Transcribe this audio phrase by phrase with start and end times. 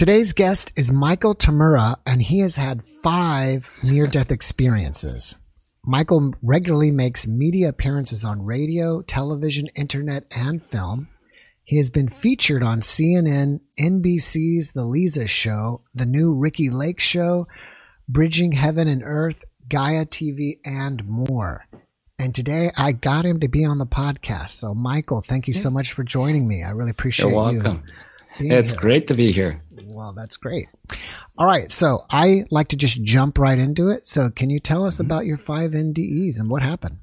[0.00, 5.36] Today's guest is Michael Tamura, and he has had five near death experiences.
[5.84, 11.08] Michael regularly makes media appearances on radio, television, internet, and film.
[11.64, 17.46] He has been featured on CNN, NBC's The Lisa Show, the new Ricki Lake Show,
[18.08, 21.66] Bridging Heaven and Earth, Gaia TV, and more.
[22.18, 24.52] And today I got him to be on the podcast.
[24.52, 26.64] So, Michael, thank you so much for joining me.
[26.64, 27.82] I really appreciate You're welcome.
[27.86, 27.92] you.
[28.38, 28.80] It's here.
[28.80, 29.60] great to be here.
[30.00, 30.66] Well, that's great.
[31.36, 31.70] All right.
[31.70, 34.06] So I like to just jump right into it.
[34.06, 35.04] So can you tell us Mm-hmm.
[35.04, 36.96] about your five NDEs and what happened?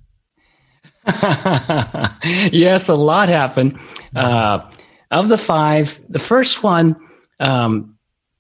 [2.52, 3.78] yes, a lot happened.
[4.16, 4.68] Uh,
[5.12, 6.96] of the five, the first one
[7.40, 8.00] um,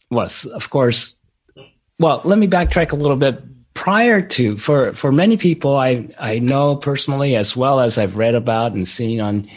[0.09, 1.15] was, of course,
[1.99, 3.39] well, let me backtrack a little bit.
[3.75, 8.33] Prior to, for, for many people I, I know personally, as well as I've read
[8.33, 9.47] about and seen on,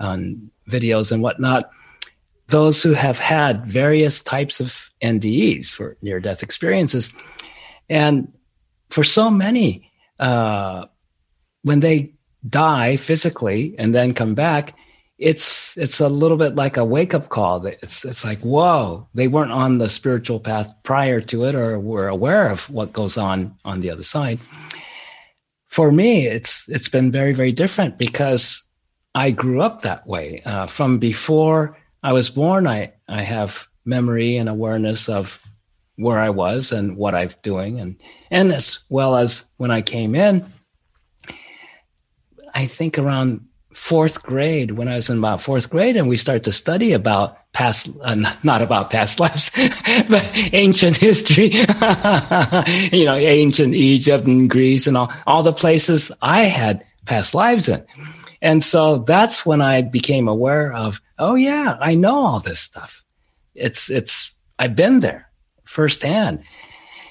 [0.00, 1.70] on videos and whatnot,
[2.50, 7.12] those who have had various types of NDEs for near death experiences.
[7.88, 8.32] And
[8.90, 10.86] for so many, uh,
[11.62, 12.14] when they
[12.48, 14.76] die physically and then come back,
[15.18, 17.64] it's it's a little bit like a wake up call.
[17.66, 22.08] It's it's like whoa, they weren't on the spiritual path prior to it, or were
[22.08, 24.38] aware of what goes on on the other side.
[25.68, 28.64] For me, it's it's been very very different because
[29.14, 30.40] I grew up that way.
[30.46, 35.44] Uh, from before I was born, I I have memory and awareness of
[35.96, 37.96] where I was and what I'm doing, and
[38.30, 40.44] and as well as when I came in.
[42.54, 46.42] I think around fourth grade, when I was in about fourth grade, and we start
[46.44, 49.50] to study about past, uh, not about past lives,
[50.08, 51.50] but ancient history,
[52.96, 57.68] you know, ancient Egypt and Greece and all, all the places I had past lives
[57.68, 57.84] in.
[58.42, 63.04] And so that's when I became aware of, oh yeah, I know all this stuff.
[63.54, 65.30] It's, it's, I've been there
[65.64, 66.42] firsthand.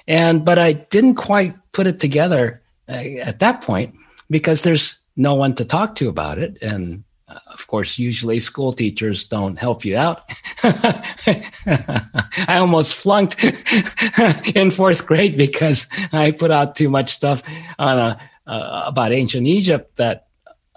[0.07, 3.93] And, but I didn't quite put it together uh, at that point
[4.29, 6.57] because there's no one to talk to about it.
[6.61, 10.23] And uh, of course, usually school teachers don't help you out.
[10.63, 13.35] I almost flunked
[14.55, 17.43] in fourth grade because I put out too much stuff
[17.77, 20.28] on a, uh, about ancient Egypt that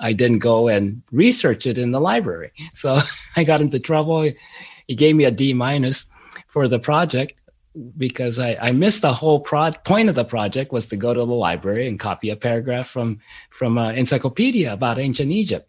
[0.03, 2.53] I didn't go and research it in the library.
[2.75, 2.99] So
[3.37, 4.31] I got into trouble.
[4.89, 6.05] He gave me a D minus
[6.49, 7.35] for the project
[7.97, 11.21] because I, I missed the whole pro- point of the project was to go to
[11.21, 13.21] the library and copy a paragraph from
[13.51, 15.69] from an encyclopedia about ancient Egypt.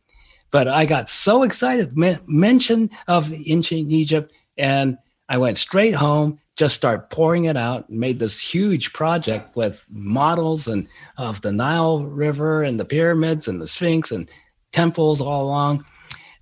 [0.51, 4.97] But I got so excited, men- mention of ancient Egypt, and
[5.29, 10.67] I went straight home, just start pouring it out, made this huge project with models
[10.67, 10.87] and
[11.17, 14.29] of the Nile River and the pyramids and the Sphinx and
[14.71, 15.85] temples all along.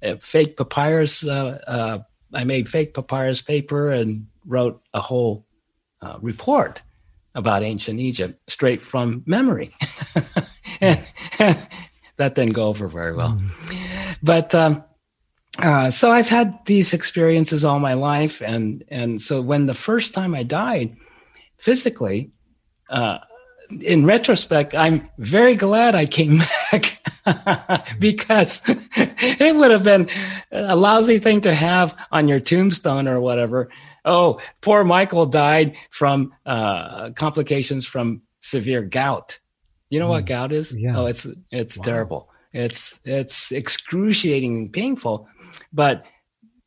[0.03, 1.25] Uh, fake papyrus.
[1.25, 1.99] Uh, uh,
[2.33, 5.45] I made fake papyrus paper and wrote a whole
[6.01, 6.81] uh, report
[7.35, 9.71] about ancient Egypt straight from memory.
[10.81, 10.99] and,
[12.17, 13.39] that didn't go over very well.
[14.21, 14.83] But um,
[15.61, 20.13] uh, so I've had these experiences all my life, and and so when the first
[20.13, 20.95] time I died
[21.57, 22.31] physically,
[22.89, 23.19] uh,
[23.81, 26.41] in retrospect, I'm very glad I came
[26.71, 27.01] back
[27.99, 30.09] because it would have been
[30.51, 33.69] a lousy thing to have on your tombstone or whatever.
[34.03, 39.37] Oh, poor Michael died from uh, complications from severe gout.
[39.89, 40.11] You know mm.
[40.11, 40.75] what gout is?
[40.75, 40.97] Yeah.
[40.97, 41.83] Oh, it's it's wow.
[41.83, 42.29] terrible.
[42.53, 45.27] It's it's excruciating, painful,
[45.73, 46.05] but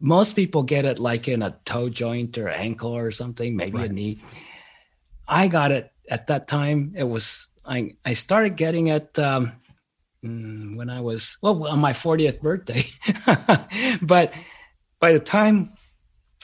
[0.01, 3.91] most people get it like in a toe joint or ankle or something, maybe right.
[3.91, 4.19] a knee.
[5.27, 6.95] I got it at that time.
[6.97, 9.53] It was I I started getting it um,
[10.23, 12.85] when I was well on my 40th birthday,
[14.03, 14.35] but
[15.01, 15.73] by the time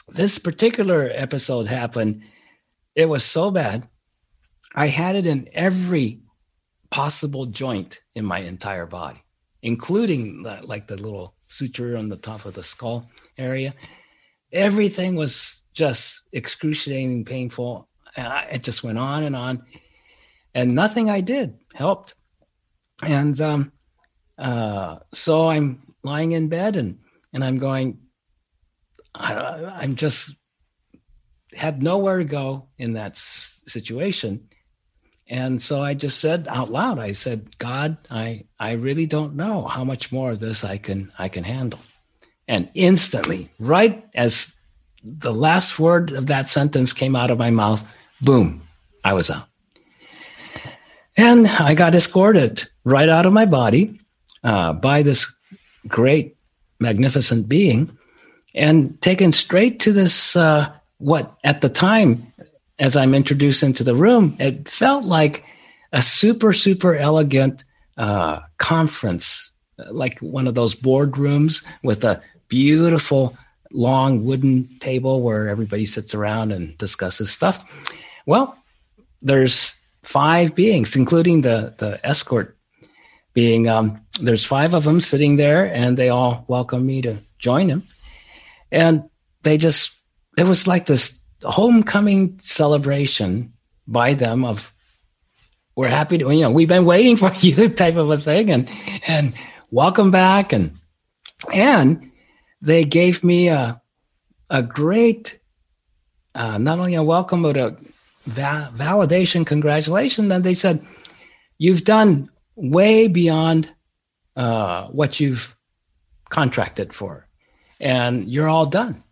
[0.09, 2.23] this particular episode happened,
[2.95, 3.87] it was so bad.
[4.75, 6.21] I had it in every
[6.89, 9.23] possible joint in my entire body,
[9.61, 13.73] including the, like the little suture on the top of the skull area.
[14.51, 17.87] Everything was just excruciating, painful.
[18.17, 19.63] It just went on and on,
[20.53, 22.15] and nothing I did helped.
[23.03, 23.71] And um,
[24.37, 26.99] uh, so I'm lying in bed and
[27.33, 27.99] and I'm going.
[29.13, 30.35] I, I'm just
[31.53, 34.47] had nowhere to go in that situation,
[35.31, 39.61] And so I just said out loud, I said, God, I, I really don't know
[39.61, 41.79] how much more of this I can I can handle.
[42.49, 44.53] And instantly, right as
[45.05, 47.81] the last word of that sentence came out of my mouth,
[48.21, 48.63] boom,
[49.05, 49.47] I was out.
[51.15, 54.01] And I got escorted right out of my body
[54.43, 55.33] uh, by this
[55.87, 56.35] great,
[56.81, 57.97] magnificent being
[58.53, 62.30] and taken straight to this, uh, what at the time,
[62.81, 65.45] as I'm introduced into the room, it felt like
[65.93, 67.63] a super, super elegant
[67.95, 69.51] uh, conference,
[69.91, 73.37] like one of those boardrooms with a beautiful
[73.71, 77.63] long wooden table where everybody sits around and discusses stuff.
[78.25, 78.57] Well,
[79.21, 82.57] there's five beings, including the the escort
[83.33, 83.67] being.
[83.67, 87.83] Um, there's five of them sitting there, and they all welcome me to join them.
[88.71, 89.03] And
[89.43, 89.91] they just,
[90.37, 93.53] it was like this homecoming celebration
[93.87, 94.73] by them of,
[95.75, 98.69] we're happy to, you know, we've been waiting for you type of a thing, and
[99.07, 99.33] and
[99.71, 100.77] welcome back, and
[101.53, 102.11] and
[102.61, 103.81] they gave me a
[104.49, 105.39] a great,
[106.35, 107.75] uh, not only a welcome but a
[108.25, 110.27] va- validation, congratulation.
[110.27, 110.85] Then they said,
[111.57, 113.69] "You've done way beyond
[114.35, 115.55] uh, what you've
[116.29, 117.27] contracted for,
[117.79, 119.03] and you're all done.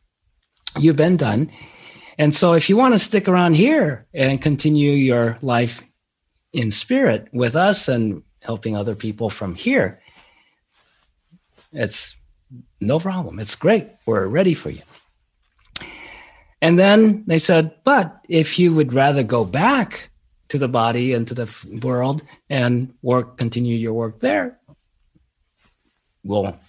[0.78, 1.52] You've been done."
[2.20, 5.82] And so, if you want to stick around here and continue your life
[6.52, 10.02] in spirit with us and helping other people from here,
[11.72, 12.18] it's
[12.82, 13.40] no problem.
[13.40, 13.88] It's great.
[14.06, 14.82] We're ready for you.
[16.62, 20.10] And then they said, but if you would rather go back
[20.50, 24.60] to the body and to the world and work, continue your work there,
[26.26, 26.60] well,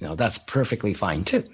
[0.00, 1.48] you know, that's perfectly fine too.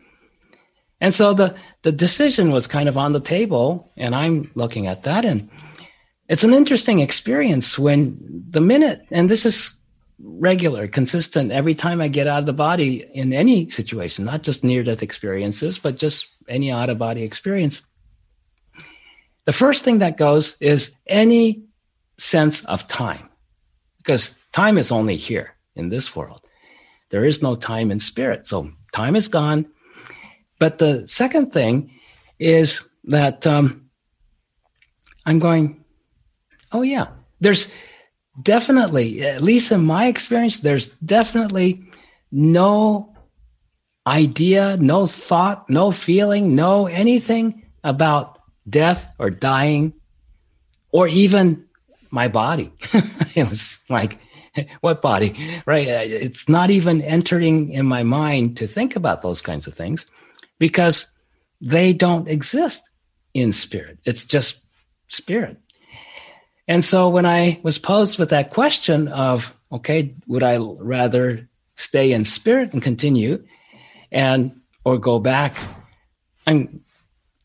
[1.00, 5.04] And so the, the decision was kind of on the table, and I'm looking at
[5.04, 5.24] that.
[5.24, 5.48] And
[6.28, 9.74] it's an interesting experience when the minute, and this is
[10.18, 14.64] regular, consistent every time I get out of the body in any situation, not just
[14.64, 17.82] near death experiences, but just any out of body experience.
[19.44, 21.64] The first thing that goes is any
[22.18, 23.28] sense of time,
[23.98, 26.42] because time is only here in this world.
[27.10, 28.44] There is no time in spirit.
[28.44, 29.66] So time is gone.
[30.58, 31.92] But the second thing
[32.38, 33.88] is that um,
[35.24, 35.84] I'm going,
[36.72, 37.08] oh, yeah,
[37.40, 37.68] there's
[38.42, 41.82] definitely, at least in my experience, there's definitely
[42.30, 43.14] no
[44.06, 49.92] idea, no thought, no feeling, no anything about death or dying
[50.90, 51.64] or even
[52.10, 52.72] my body.
[53.34, 54.18] it was like,
[54.80, 55.34] what body?
[55.66, 55.88] Right.
[55.88, 60.06] Uh, it's not even entering in my mind to think about those kinds of things
[60.58, 61.06] because
[61.60, 62.88] they don't exist
[63.34, 63.98] in spirit.
[64.04, 64.60] It's just
[65.08, 65.56] spirit.
[66.66, 72.12] And so when I was posed with that question of, okay, would I rather stay
[72.12, 73.44] in spirit and continue
[74.12, 74.52] and
[74.84, 75.56] or go back?
[76.46, 76.82] I'm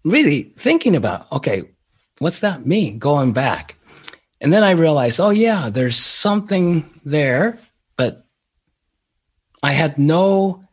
[0.03, 1.63] really thinking about, okay,
[2.19, 3.77] what's that mean going back?
[4.41, 7.57] And then I realized, oh yeah, there's something there,
[7.95, 8.25] but
[9.61, 10.65] I had no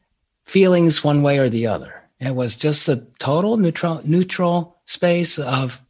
[0.44, 1.99] feelings one way or the other.
[2.20, 5.80] It was just a total neutral neutral space of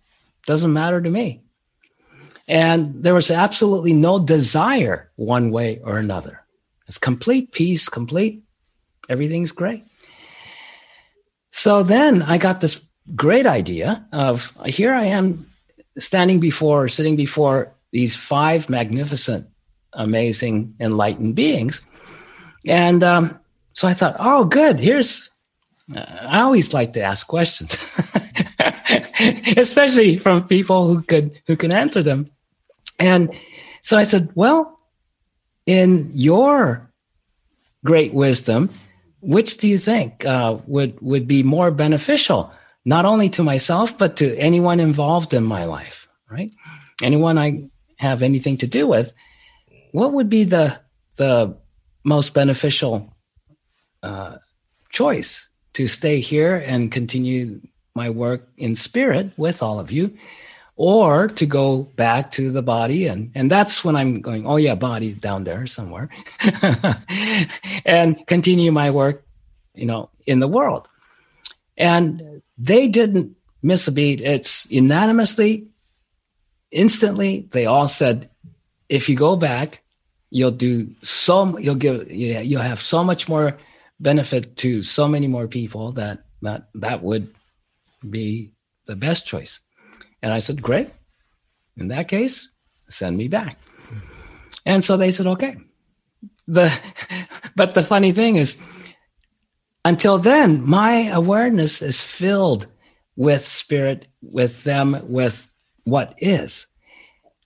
[0.47, 1.43] doesn't matter to me.
[2.49, 6.41] And there was absolutely no desire one way or another.
[6.89, 8.43] It's complete peace, complete,
[9.09, 9.85] everything's great.
[11.53, 12.81] So then I got this
[13.15, 15.47] great idea of here I am
[15.99, 19.49] standing before, sitting before these five magnificent,
[19.93, 21.83] amazing, enlightened beings.
[22.67, 23.39] And um,
[23.73, 24.79] so I thought, oh, good.
[24.79, 25.31] Here's,
[25.95, 27.77] I always like to ask questions,
[29.57, 32.27] especially from people who could who can answer them.
[32.99, 33.35] And
[33.83, 34.79] so I said, well,
[35.67, 36.91] in your
[37.85, 38.71] great wisdom,
[39.21, 42.53] which do you think uh, would would be more beneficial,
[42.85, 46.53] not only to myself but to anyone involved in my life, right?
[47.03, 49.13] Anyone I have anything to do with,
[49.93, 50.79] what would be the
[51.17, 51.57] the
[52.05, 53.13] most beneficial
[54.03, 54.37] uh,
[54.89, 57.61] choice to stay here and continue
[57.95, 60.17] my work in spirit with all of you,
[60.77, 63.07] or to go back to the body.
[63.07, 66.09] And and that's when i'm going oh yeah body down there somewhere.
[67.85, 69.25] And continue my work
[69.75, 70.89] you know in the world.
[71.77, 74.21] And they didn't miss a beat.
[74.21, 75.71] It's unanimously
[76.71, 78.31] instantly they all said
[78.89, 79.83] if you go back
[80.31, 83.59] you'll do so you'll give you'll have so much more
[84.01, 87.33] benefit to so many more people that that that would
[88.09, 88.53] be
[88.87, 89.61] the best choice
[90.23, 90.91] and I said, Great.
[91.77, 92.51] In that case,
[92.89, 93.57] send me back.
[94.67, 95.57] And so they said, okay.
[96.47, 96.73] The,
[97.57, 98.59] but the funny thing is,
[99.85, 102.67] until then, my awareness is filled
[103.17, 105.51] with spirit, with them, with
[105.85, 106.67] what is.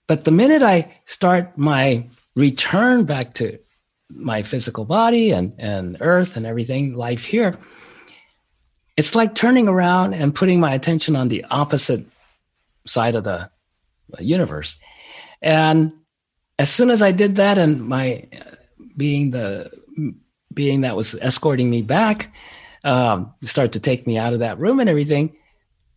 [0.07, 3.57] But the minute I start my return back to
[4.09, 7.57] my physical body and, and earth and everything, life here,
[8.97, 12.05] it's like turning around and putting my attention on the opposite
[12.85, 13.49] side of the
[14.19, 14.77] universe.
[15.41, 15.93] And
[16.57, 18.27] as soon as I did that, and my
[18.95, 19.71] being the
[20.53, 22.31] being that was escorting me back,
[22.83, 25.35] um, start to take me out of that room and everything,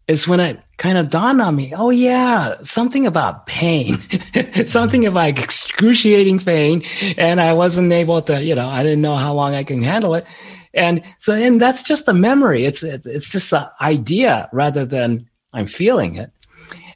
[0.09, 1.75] is when it kind of dawned on me.
[1.75, 3.99] Oh yeah, something about pain,
[4.66, 6.85] something about excruciating pain,
[7.18, 10.14] and I wasn't able to, you know, I didn't know how long I can handle
[10.14, 10.25] it,
[10.73, 12.64] and so and that's just a memory.
[12.64, 16.32] It's it's, it's just an idea rather than I'm feeling it,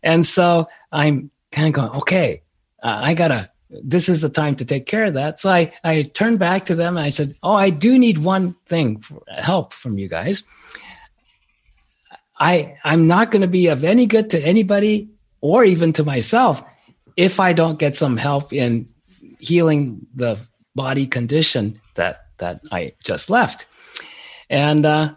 [0.02, 2.42] and so I'm kind of going, okay,
[2.82, 3.50] uh, I gotta
[3.82, 5.38] this is the time to take care of that.
[5.38, 8.52] So I, I turned back to them and I said, Oh, I do need one
[8.66, 9.02] thing
[9.34, 10.42] help from you guys.
[12.42, 15.08] I, I'm not going to be of any good to anybody
[15.40, 16.64] or even to myself
[17.16, 18.88] if I don't get some help in
[19.38, 20.40] healing the
[20.74, 23.66] body condition that, that I just left.
[24.50, 25.14] And, uh,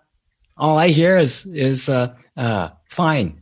[0.55, 3.41] all I hear is, is, uh, uh, fine.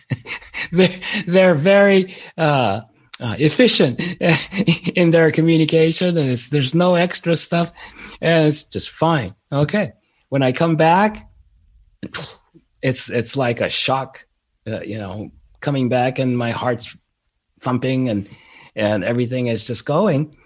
[0.72, 2.80] they're, they're very, uh,
[3.20, 4.00] uh, efficient
[4.96, 7.72] in their communication, and there's no extra stuff,
[8.20, 9.34] and it's just fine.
[9.52, 9.92] Okay,
[10.30, 11.30] when I come back,
[12.82, 14.26] it's it's like a shock,
[14.66, 16.96] uh, you know, coming back, and my heart's
[17.60, 18.28] thumping, and
[18.74, 20.36] and everything is just going,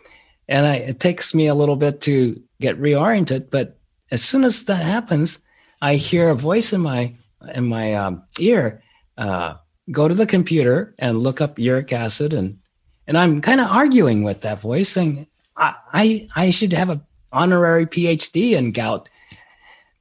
[0.48, 3.78] and I, it takes me a little bit to get reoriented, but
[4.10, 5.38] as soon as that happens,
[5.82, 7.14] I hear a voice in my
[7.54, 8.82] in my um, ear.
[9.18, 9.54] Uh,
[9.92, 12.58] go to the computer and look up uric acid and
[13.06, 17.02] and I'm kind of arguing with that voice, saying I, I, I should have an
[17.32, 19.08] honorary PhD in gout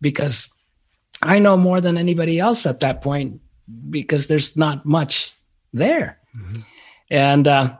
[0.02, 0.48] because
[1.22, 3.42] I know more than anybody else at that point
[3.90, 5.34] because there's not much
[5.74, 6.20] there.
[6.38, 6.62] Mm-hmm.
[7.10, 7.78] And uh,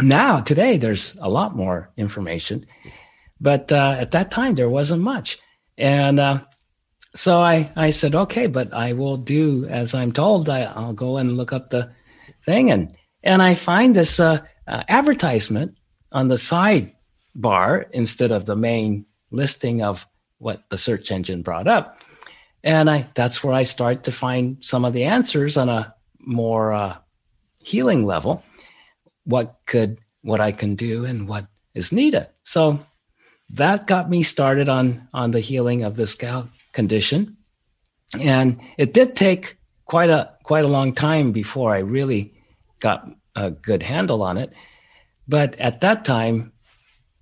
[0.00, 2.66] now, today, there's a lot more information.
[3.40, 5.38] But uh, at that time, there wasn't much.
[5.76, 6.40] And uh,
[7.14, 10.48] so I, I said, okay, but I will do as I'm told.
[10.48, 11.90] I, will go and look up the
[12.44, 12.70] thing.
[12.70, 15.76] And and I find this uh, uh, advertisement
[16.12, 16.92] on the side
[17.34, 20.06] bar instead of the main listing of
[20.38, 21.97] what the search engine brought up.
[22.68, 26.74] And I that's where I start to find some of the answers on a more
[26.74, 26.98] uh,
[27.60, 28.44] healing level.
[29.24, 32.26] What could what I can do and what is needed.
[32.42, 32.84] So
[33.48, 37.38] that got me started on on the healing of this gout condition.
[38.20, 39.56] And it did take
[39.86, 42.34] quite a quite a long time before I really
[42.80, 44.52] got a good handle on it.
[45.26, 46.52] But at that time,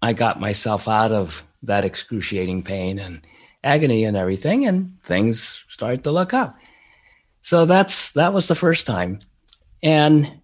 [0.03, 3.25] I got myself out of that excruciating pain and
[3.67, 6.57] agony and everything, and things started to look up.
[7.41, 9.21] So that's that was the first time.
[9.83, 10.41] And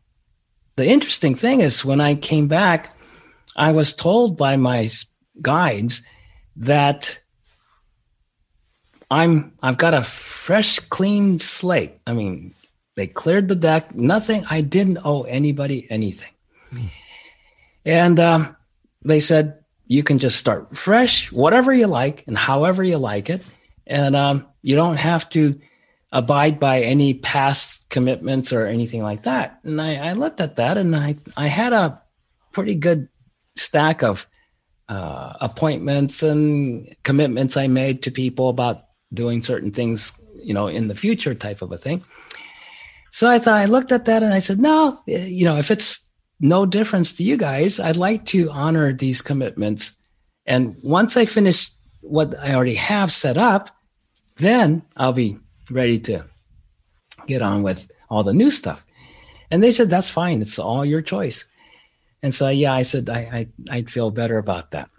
[0.76, 2.97] the interesting thing is when I came back,
[3.57, 4.88] I was told by my
[5.41, 6.02] guides
[6.57, 7.19] that
[9.11, 11.99] I'm I've got a fresh clean slate.
[12.07, 12.55] I mean,
[12.97, 13.95] they cleared the deck.
[13.95, 14.45] Nothing.
[14.49, 16.33] I didn't owe anybody anything.
[16.73, 16.91] Mm.
[17.85, 18.57] And um,
[19.05, 19.62] they said
[19.92, 23.44] you can just start fresh, whatever you like, and however you like it,
[23.87, 25.61] and um, you don't have to
[26.12, 29.61] abide by any past commitments or anything like that.
[29.64, 32.00] And I, I looked at that, and I I had a
[32.52, 33.08] pretty good
[33.54, 34.26] stack of
[34.88, 40.88] uh, appointments and commitments I made to people about doing certain things, you know, in
[40.88, 42.02] the future, type of a thing.
[43.11, 46.01] So I thought I looked at that and I said, no, you know, if it's
[46.42, 49.92] no difference to you guys, I'd like to honor these commitments.
[50.44, 51.70] And once I finish
[52.00, 53.70] what I already have set up,
[54.37, 55.38] then I'll be
[55.70, 56.25] ready to
[57.28, 58.84] get on with all the new stuff.
[59.52, 60.42] And they said, that's fine.
[60.42, 61.46] It's all your choice.
[62.25, 63.18] And so, yeah, I said, I,
[63.70, 64.90] I, I'd feel better about that.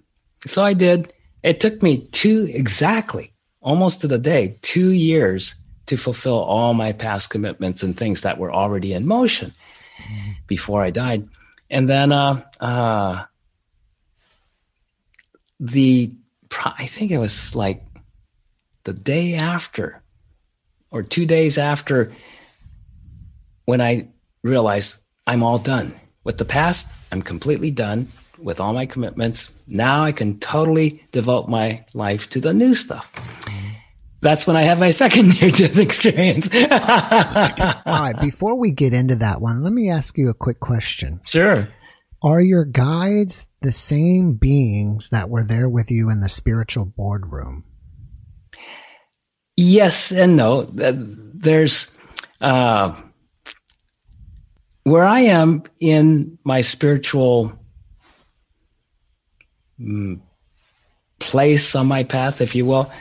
[0.47, 1.12] So I did.
[1.43, 5.55] It took me two exactly, almost to the day, two years
[5.88, 9.53] to fulfill all my past commitments and things that were already in motion
[10.47, 11.27] before I died.
[11.69, 13.23] And then uh, uh,
[15.59, 16.12] the
[16.65, 17.83] I think it was like
[18.83, 20.01] the day after
[20.91, 22.13] or two days after
[23.65, 24.07] when I
[24.43, 26.88] realized I'm all done with the past.
[27.12, 28.07] I'm completely done
[28.38, 29.50] with all my commitments.
[29.67, 33.12] Now I can totally devote my life to the new stuff.
[34.24, 36.50] That's when I have my second near death experience.
[36.56, 36.65] All
[37.86, 38.15] right.
[38.20, 41.22] Before we get into that one, let me ask you a quick question.
[41.25, 41.68] Sure.
[42.24, 47.65] Are your guides the same beings that were there with you in the spiritual boardroom?
[49.58, 50.63] Yes and no.
[50.63, 51.92] There's
[52.39, 52.96] uh,
[54.84, 57.51] where I am in my spiritual
[59.80, 60.22] mm,
[61.20, 62.92] place on my path, if you will.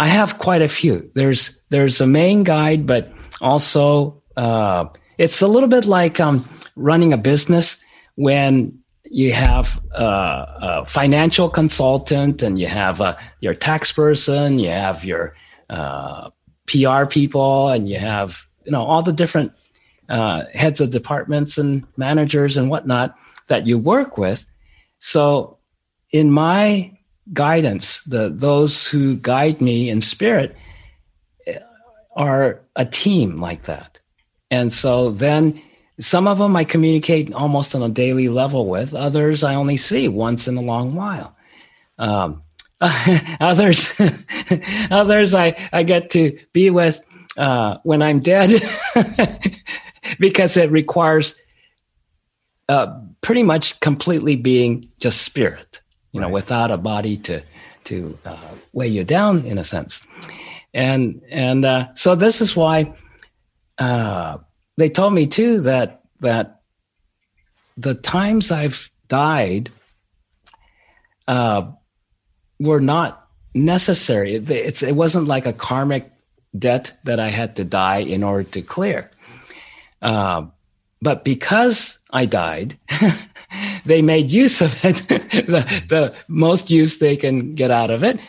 [0.00, 1.10] I have quite a few.
[1.14, 4.86] There's there's a main guide, but also uh,
[5.18, 6.42] it's a little bit like um,
[6.74, 7.76] running a business
[8.14, 13.02] when you have uh, a financial consultant and you have
[13.40, 15.36] your tax person, you have your
[15.68, 16.30] uh,
[16.66, 19.52] PR people, and you have you know all the different
[20.08, 23.14] uh, heads of departments and managers and whatnot
[23.48, 24.46] that you work with.
[24.98, 25.58] So,
[26.10, 26.96] in my
[27.32, 30.56] guidance, the those who guide me in spirit
[32.16, 33.98] are a team like that,
[34.50, 35.60] and so then
[36.00, 38.94] some of them I communicate almost on a daily level with.
[38.94, 41.36] Others I only see once in a long while.
[41.98, 42.42] Um,
[43.40, 43.92] others,
[44.90, 47.04] others I, I get to be with
[47.36, 48.62] uh, when I'm dead
[50.18, 51.36] because it requires
[52.68, 55.80] uh, pretty much completely being just spirit,
[56.12, 56.26] you right.
[56.26, 57.42] know, without a body to
[57.84, 60.00] to uh, weigh you down in a sense.
[60.74, 62.92] And and uh, so this is why
[63.78, 64.38] uh,
[64.76, 66.60] they told me too that that
[67.76, 69.70] the times I've died
[71.26, 71.70] uh,
[72.58, 74.34] were not necessary.
[74.34, 76.10] It's, it wasn't like a karmic
[76.58, 79.10] debt that I had to die in order to clear.
[80.02, 80.46] Uh,
[81.00, 82.78] but because I died,
[83.84, 88.20] they made use of it, the, the most use they can get out of it.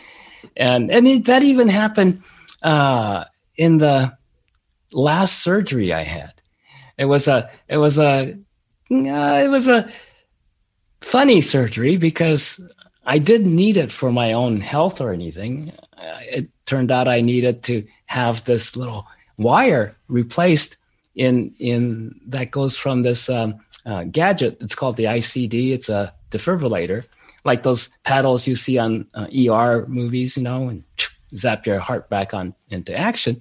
[0.56, 2.22] And, and it, that even happened
[2.62, 3.24] uh,
[3.56, 4.16] in the
[4.92, 6.32] last surgery I had.
[6.98, 8.36] It was a it was a
[8.90, 9.90] uh, it was a
[11.00, 12.60] funny surgery because
[13.04, 15.72] I didn't need it for my own health or anything.
[15.96, 19.06] Uh, it turned out I needed to have this little
[19.38, 20.76] wire replaced
[21.14, 24.58] in in that goes from this um, uh, gadget.
[24.60, 25.72] It's called the ICD.
[25.72, 27.06] It's a defibrillator,
[27.44, 30.84] like those paddles you see on uh, ER movies, you know, and
[31.34, 33.40] zap your heart back on into action.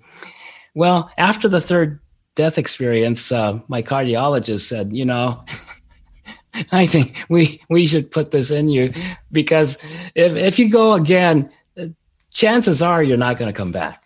[0.73, 1.99] Well, after the third
[2.35, 5.43] death experience, uh, my cardiologist said, you know,
[6.71, 8.93] I think we we should put this in you
[9.31, 9.77] because
[10.15, 11.49] if if you go again,
[12.31, 14.03] chances are you're not going to come back.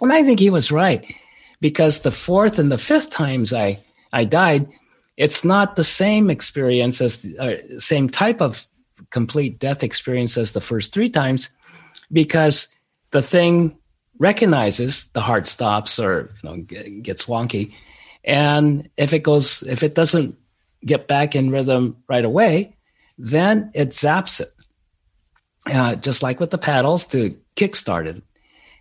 [0.00, 1.04] And I think he was right
[1.60, 3.78] because the fourth and the fifth times I
[4.12, 4.68] I died,
[5.16, 8.66] it's not the same experience as the uh, same type of
[9.10, 11.50] complete death experience as the first three times
[12.10, 12.68] because
[13.10, 13.76] the thing
[14.18, 16.56] recognizes the heart stops or you know
[17.02, 17.74] gets wonky.
[18.24, 20.36] And if it goes if it doesn't
[20.84, 22.76] get back in rhythm right away
[23.18, 24.50] then it zaps it
[25.66, 28.22] uh, just like with the paddles to kickstart it.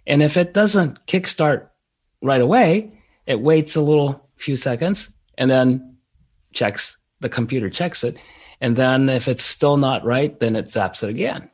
[0.07, 1.67] And if it doesn't kickstart
[2.21, 2.91] right away
[3.25, 5.90] it waits a little few seconds and then
[6.53, 8.17] checks the computer checks it
[8.59, 11.49] and then if it's still not right then it zaps it again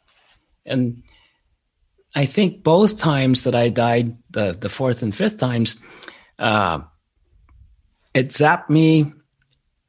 [0.65, 1.03] and
[2.17, 5.77] I think both times that I died, the the fourth and fifth times,
[6.39, 6.79] uh,
[8.13, 9.13] it zapped me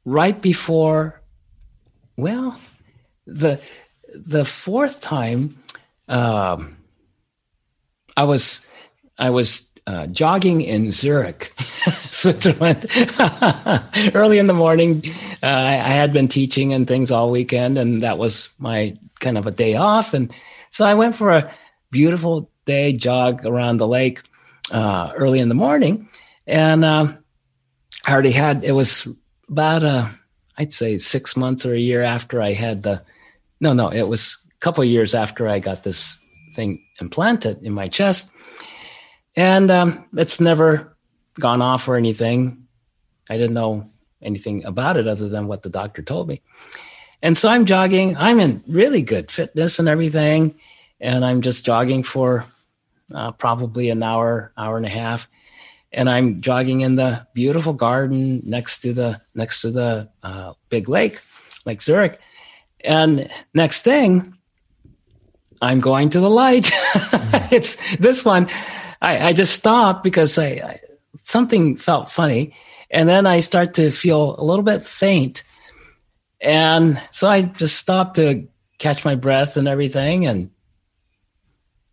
[0.05, 1.23] right before.
[2.17, 2.59] Well,
[3.25, 3.59] the
[4.13, 5.57] the fourth time,
[6.07, 6.77] um,
[8.15, 8.63] I was
[9.17, 11.51] I was uh, jogging in Zurich,
[12.11, 12.85] Switzerland,
[14.13, 15.03] early in the morning.
[15.41, 19.47] Uh, I, had been teaching and things all weekend, and that was my kind of
[19.47, 20.13] a day off.
[20.13, 20.31] And
[20.69, 21.51] so I went for a
[21.89, 24.21] beautiful day jog around the lake
[24.69, 26.07] uh, early in the morning.
[26.45, 27.11] And uh,
[28.05, 29.07] I already had, it was
[29.49, 30.05] about, uh,
[30.55, 33.01] I'd say six months or a year after I had the,
[33.59, 36.15] no, no, it was a couple years after I got this
[36.53, 38.29] thing implanted in my chest.
[39.35, 40.97] And um, it's never
[41.39, 42.67] gone off or anything.
[43.29, 43.85] I didn't know
[44.21, 46.41] anything about it other than what the doctor told me.
[47.21, 48.17] And so I'm jogging.
[48.17, 50.59] I'm in really good fitness and everything
[50.99, 52.45] and I'm just jogging for
[53.13, 55.27] uh, probably an hour, hour and a half,
[55.91, 60.89] and I'm jogging in the beautiful garden next to the next to the uh, big
[60.89, 61.21] lake,
[61.65, 62.19] Lake Zurich,
[62.81, 64.37] and next thing,
[65.61, 66.69] I'm going to the light.
[67.51, 68.49] it's this one.
[69.01, 70.79] I, I just stopped because I, I
[71.23, 72.55] something felt funny,
[72.89, 75.43] and then I start to feel a little bit faint,
[76.41, 80.51] and so I just stopped to catch my breath and everything, and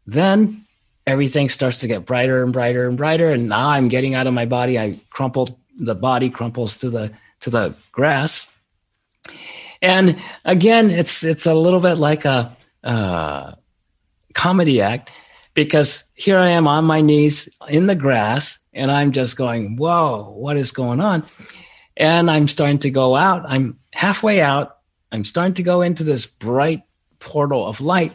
[0.06, 0.66] then
[1.06, 3.30] everything starts to get brighter and brighter and brighter.
[3.30, 4.78] And now I'm getting out of my body.
[4.78, 8.50] I crumple, the body crumples to the, to the grass.
[9.80, 13.52] And again, it's, it's a little bit like a, uh,
[14.34, 15.10] comedy act
[15.56, 20.34] because here I am on my knees in the grass and I'm just going, whoa,
[20.36, 21.24] what is going on?
[21.96, 23.42] And I'm starting to go out.
[23.48, 24.76] I'm halfway out.
[25.10, 26.82] I'm starting to go into this bright
[27.20, 28.14] portal of light.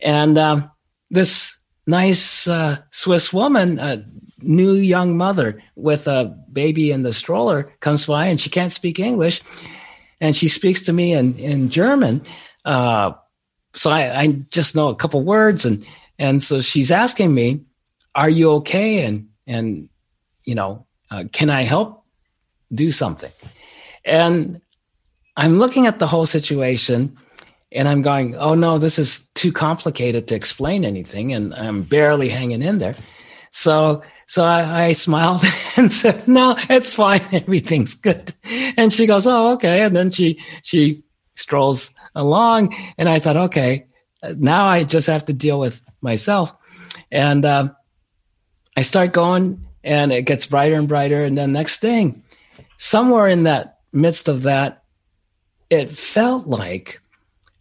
[0.00, 0.70] And um,
[1.10, 4.02] this nice uh, Swiss woman, a
[4.38, 8.98] new young mother with a baby in the stroller, comes by and she can't speak
[8.98, 9.42] English.
[10.18, 12.22] And she speaks to me in, in German.
[12.64, 13.12] Uh,
[13.74, 15.66] so I, I just know a couple words.
[15.66, 15.84] And,
[16.20, 17.62] and so she's asking me,
[18.14, 19.04] Are you okay?
[19.04, 19.88] And, and
[20.44, 22.04] you know, uh, can I help
[22.72, 23.32] do something?
[24.04, 24.60] And
[25.36, 27.16] I'm looking at the whole situation
[27.72, 31.32] and I'm going, oh no, this is too complicated to explain anything.
[31.32, 32.94] And I'm barely hanging in there.
[33.50, 35.42] So, so I, I smiled
[35.76, 37.22] and said, no, it's fine.
[37.32, 38.34] Everything's good.
[38.76, 39.82] And she goes, oh, okay.
[39.82, 41.02] And then she, she
[41.34, 43.86] strolls along and I thought, okay,
[44.22, 46.56] now I just have to deal with myself.
[47.10, 47.70] And, uh,
[48.76, 51.24] I start going and it gets brighter and brighter.
[51.24, 52.22] And then next thing,
[52.76, 54.84] somewhere in that midst of that,
[55.68, 57.00] it felt like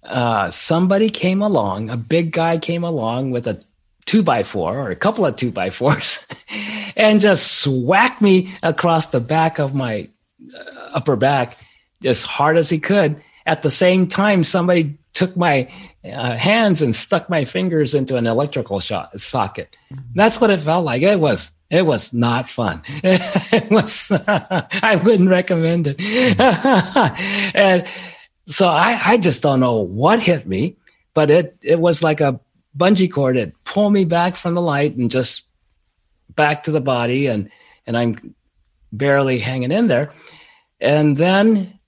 [0.04, 3.62] uh, somebody came along, a big guy came along with a
[4.06, 6.26] two by four or a couple of two by fours
[6.96, 10.10] and just whacked me across the back of my
[10.56, 11.58] uh, upper back
[12.04, 13.22] as hard as he could.
[13.46, 15.72] At the same time, somebody took my
[16.06, 19.76] uh, hands and stuck my fingers into an electrical socket.
[20.16, 21.02] That's what it felt like.
[21.02, 22.82] It was it was not fun.
[22.88, 26.00] it was, I wouldn't recommend it.
[27.56, 27.88] and
[28.48, 30.78] so I, I just don't know what hit me,
[31.14, 32.40] but it, it was like a
[32.76, 33.38] bungee cord.
[33.38, 35.44] It pulled me back from the light and just
[36.36, 37.28] back to the body.
[37.28, 37.52] And,
[37.86, 38.34] and I'm
[38.92, 40.12] barely hanging in there.
[40.82, 41.79] And then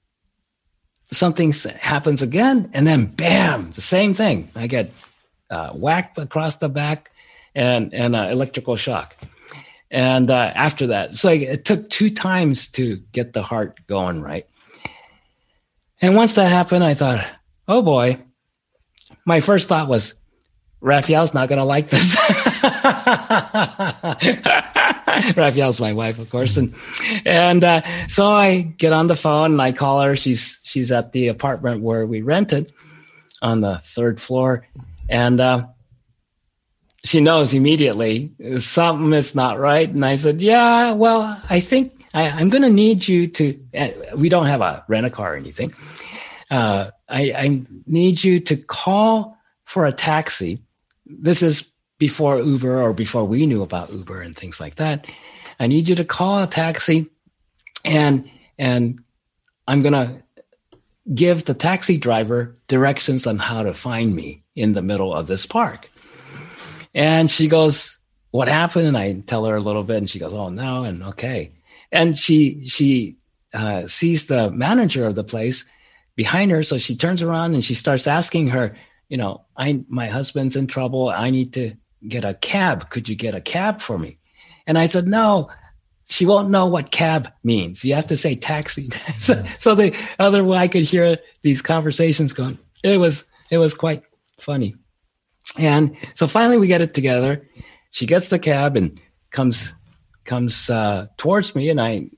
[1.11, 2.69] something happens again.
[2.73, 4.49] And then bam, the same thing.
[4.55, 4.93] I get
[5.49, 7.11] uh, whacked across the back
[7.53, 9.15] and, and uh, electrical shock
[9.91, 14.47] and uh, after that so it took two times to get the heart going right
[16.01, 17.29] and once that happened i thought
[17.67, 18.17] oh boy
[19.25, 20.15] my first thought was
[20.79, 22.15] raphael's not going to like this
[25.35, 26.73] raphael's my wife of course and
[27.25, 31.11] and uh, so i get on the phone and i call her she's she's at
[31.11, 32.71] the apartment where we rented
[33.41, 34.65] on the third floor
[35.09, 35.65] and uh,
[37.03, 39.89] she knows immediately something is not right.
[39.89, 43.89] And I said, yeah, well, I think I, am going to need you to, uh,
[44.15, 45.73] we don't have a rent a car or anything.
[46.49, 50.61] Uh, I, I need you to call for a taxi.
[51.05, 51.70] This is
[52.01, 55.05] before Uber or before we knew about Uber and things like that.
[55.59, 57.05] I need you to call a taxi
[57.85, 59.03] and, and
[59.67, 60.23] I'm going to
[61.13, 65.45] give the taxi driver directions on how to find me in the middle of this
[65.45, 65.91] park.
[66.95, 67.99] And she goes,
[68.31, 68.87] what happened?
[68.87, 70.83] And I tell her a little bit and she goes, oh no.
[70.83, 71.51] And okay.
[71.91, 73.17] And she, she,
[73.53, 75.65] uh, sees the manager of the place
[76.15, 76.63] behind her.
[76.63, 78.75] So she turns around and she starts asking her,
[79.07, 81.09] you know, I, my husband's in trouble.
[81.09, 81.75] I need to
[82.07, 82.89] get a cab.
[82.89, 84.17] Could you get a cab for me?
[84.67, 85.49] And I said, no,
[86.07, 87.83] she won't know what cab means.
[87.83, 88.89] You have to say taxi.
[89.17, 93.73] so, so the other way I could hear these conversations going, it was, it was
[93.73, 94.03] quite
[94.39, 94.75] funny.
[95.57, 97.47] And so finally we get it together.
[97.91, 98.99] She gets the cab and
[99.31, 99.73] comes
[100.23, 102.09] comes uh, towards me, and I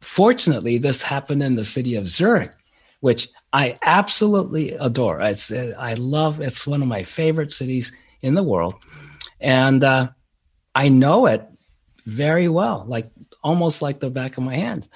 [0.00, 2.52] fortunately this happened in the city of Zurich,
[3.00, 5.20] which I absolutely adore.
[5.20, 6.40] It's, I love.
[6.40, 8.74] It's one of my favorite cities in the world,
[9.40, 10.08] and uh,
[10.74, 11.46] I know it
[12.04, 13.10] very well, like
[13.42, 14.88] almost like the back of my hand.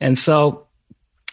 [0.00, 0.66] And so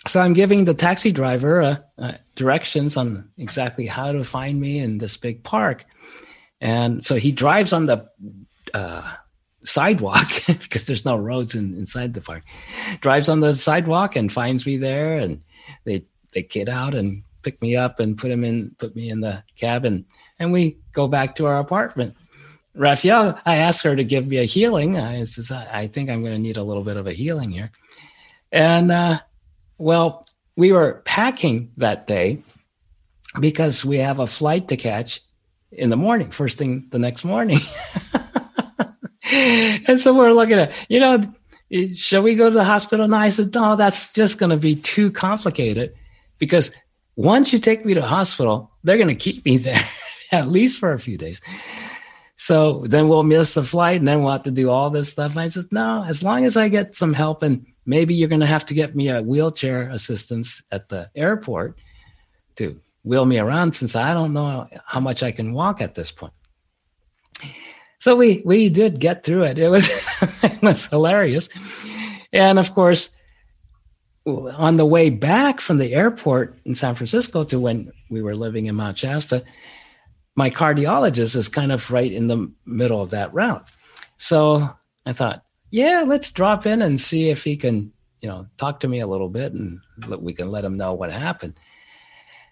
[0.07, 4.79] so I'm giving the taxi driver uh, uh, directions on exactly how to find me
[4.79, 5.85] in this big park.
[6.59, 8.09] And so he drives on the
[8.73, 9.15] uh,
[9.63, 12.43] sidewalk because there's no roads in, inside the park.
[13.01, 15.41] Drives on the sidewalk and finds me there, and
[15.85, 19.21] they they get out and pick me up and put him in put me in
[19.21, 20.05] the cabin,
[20.39, 22.15] and we go back to our apartment.
[22.73, 24.97] Raphael, I asked her to give me a healing.
[24.97, 27.71] I says, I think I'm going to need a little bit of a healing here,
[28.51, 29.19] and uh,
[29.77, 32.41] well, we were packing that day
[33.39, 35.21] because we have a flight to catch
[35.71, 37.60] in the morning, first thing the next morning.
[39.31, 41.21] and so we're looking at, you know,
[41.95, 43.05] shall we go to the hospital?
[43.05, 45.95] And I said, no, that's just going to be too complicated
[46.38, 46.71] because
[47.15, 49.81] once you take me to the hospital, they're going to keep me there
[50.31, 51.41] at least for a few days.
[52.41, 55.38] So then we'll miss the flight and then we'll have to do all this stuff.
[55.38, 58.47] I said, no, as long as I get some help and maybe you're going to
[58.47, 61.77] have to get me a wheelchair assistance at the airport
[62.56, 66.10] to wheel me around since I don't know how much I can walk at this
[66.10, 66.34] point.
[67.99, 69.60] So we we did get through it.
[69.60, 69.88] It was
[70.43, 71.47] it was hilarious.
[72.34, 73.12] And of course,
[74.25, 78.65] on the way back from the airport in San Francisco to when we were living
[78.65, 79.43] in Mount Shasta,
[80.35, 83.69] my cardiologist is kind of right in the middle of that route.
[84.17, 84.69] So
[85.05, 88.87] I thought, yeah, let's drop in and see if he can, you know, talk to
[88.87, 89.79] me a little bit and
[90.19, 91.59] we can let him know what happened.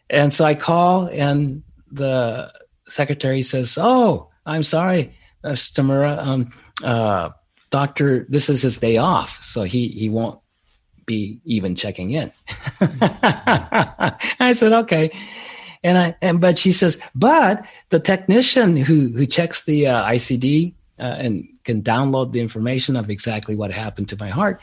[0.09, 2.51] And so I call and the
[2.87, 5.85] secretary says, Oh, I'm sorry, Mr.
[5.85, 6.17] Mura.
[6.19, 6.51] Um,
[6.83, 7.29] uh,
[7.69, 9.43] doctor, this is his day off.
[9.43, 10.39] So he, he won't
[11.05, 12.31] be even checking in.
[12.81, 15.11] I said, okay.
[15.83, 20.73] And I, and, but she says, but the technician who, who checks the uh, ICD
[20.99, 24.61] uh, and can download the information of exactly what happened to my heart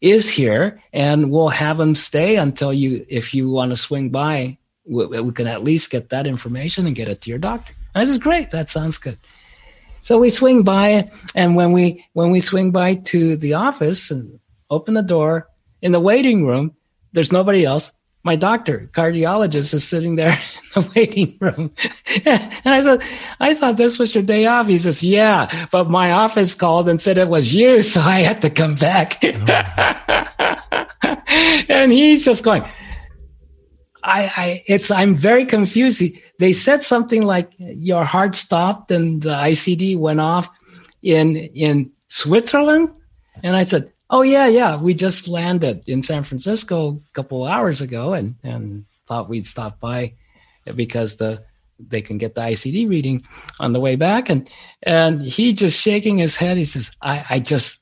[0.00, 4.56] is here and we'll have him stay until you, if you want to swing by,
[4.86, 7.74] we, we can at least get that information and get it to your doctor.
[7.94, 8.50] And I said, great.
[8.52, 9.18] That sounds good.
[10.00, 14.38] So we swing by and when we, when we swing by to the office and
[14.70, 15.48] open the door
[15.82, 16.74] in the waiting room,
[17.12, 17.92] there's nobody else
[18.24, 20.28] my doctor, cardiologist, is sitting there
[20.76, 21.72] in the waiting room.
[22.24, 23.02] and I said,
[23.40, 24.66] I thought this was your day off.
[24.66, 28.42] He says, Yeah, but my office called and said it was you, so I had
[28.42, 29.22] to come back.
[29.22, 31.16] Oh,
[31.68, 32.62] and he's just going,
[34.02, 36.02] I, I, it's, I'm very confused.
[36.38, 40.48] They said something like your heart stopped and the ICD went off
[41.02, 42.88] in, in Switzerland.
[43.42, 44.80] And I said, Oh yeah, yeah.
[44.80, 49.78] We just landed in San Francisco a couple hours ago, and and thought we'd stop
[49.80, 50.14] by
[50.74, 51.44] because the
[51.78, 53.24] they can get the ICD reading
[53.60, 54.48] on the way back, and
[54.82, 56.56] and he just shaking his head.
[56.56, 57.78] He says, "I I just,"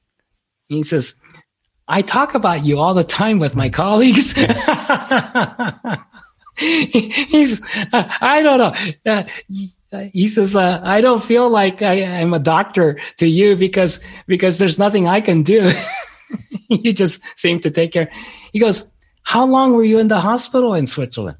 [0.68, 1.14] he says,
[1.86, 4.32] "I talk about you all the time with my colleagues."
[6.56, 7.62] he's
[7.92, 8.74] I don't know.
[9.06, 9.22] Uh,
[10.12, 14.58] he says, uh, "I don't feel like I, am a doctor to you because because
[14.58, 15.70] there's nothing I can do."
[16.68, 18.10] you just seem to take care.
[18.52, 18.90] He goes,
[19.22, 21.38] How long were you in the hospital in Switzerland?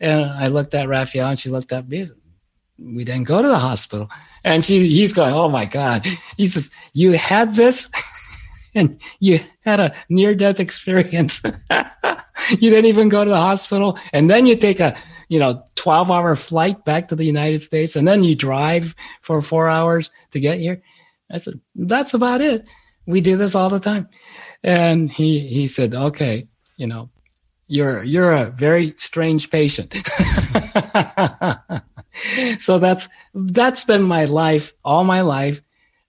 [0.00, 2.10] And I looked at Raphael and she looked at me.
[2.78, 4.10] We didn't go to the hospital.
[4.42, 6.06] And she, he's going, Oh my God.
[6.36, 7.88] He says, You had this
[8.74, 11.42] and you had a near death experience.
[12.50, 13.98] you didn't even go to the hospital.
[14.12, 14.96] And then you take a,
[15.28, 19.40] you know, 12 hour flight back to the United States and then you drive for
[19.40, 20.82] four hours to get here.
[21.30, 22.66] I said, That's about it
[23.06, 24.08] we do this all the time.
[24.62, 27.10] And he, he said, okay, you know,
[27.66, 29.94] you're, you're a very strange patient.
[32.58, 35.62] so that's, that's been my life all my life.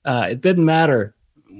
[0.03, 1.15] Uh, it didn't matter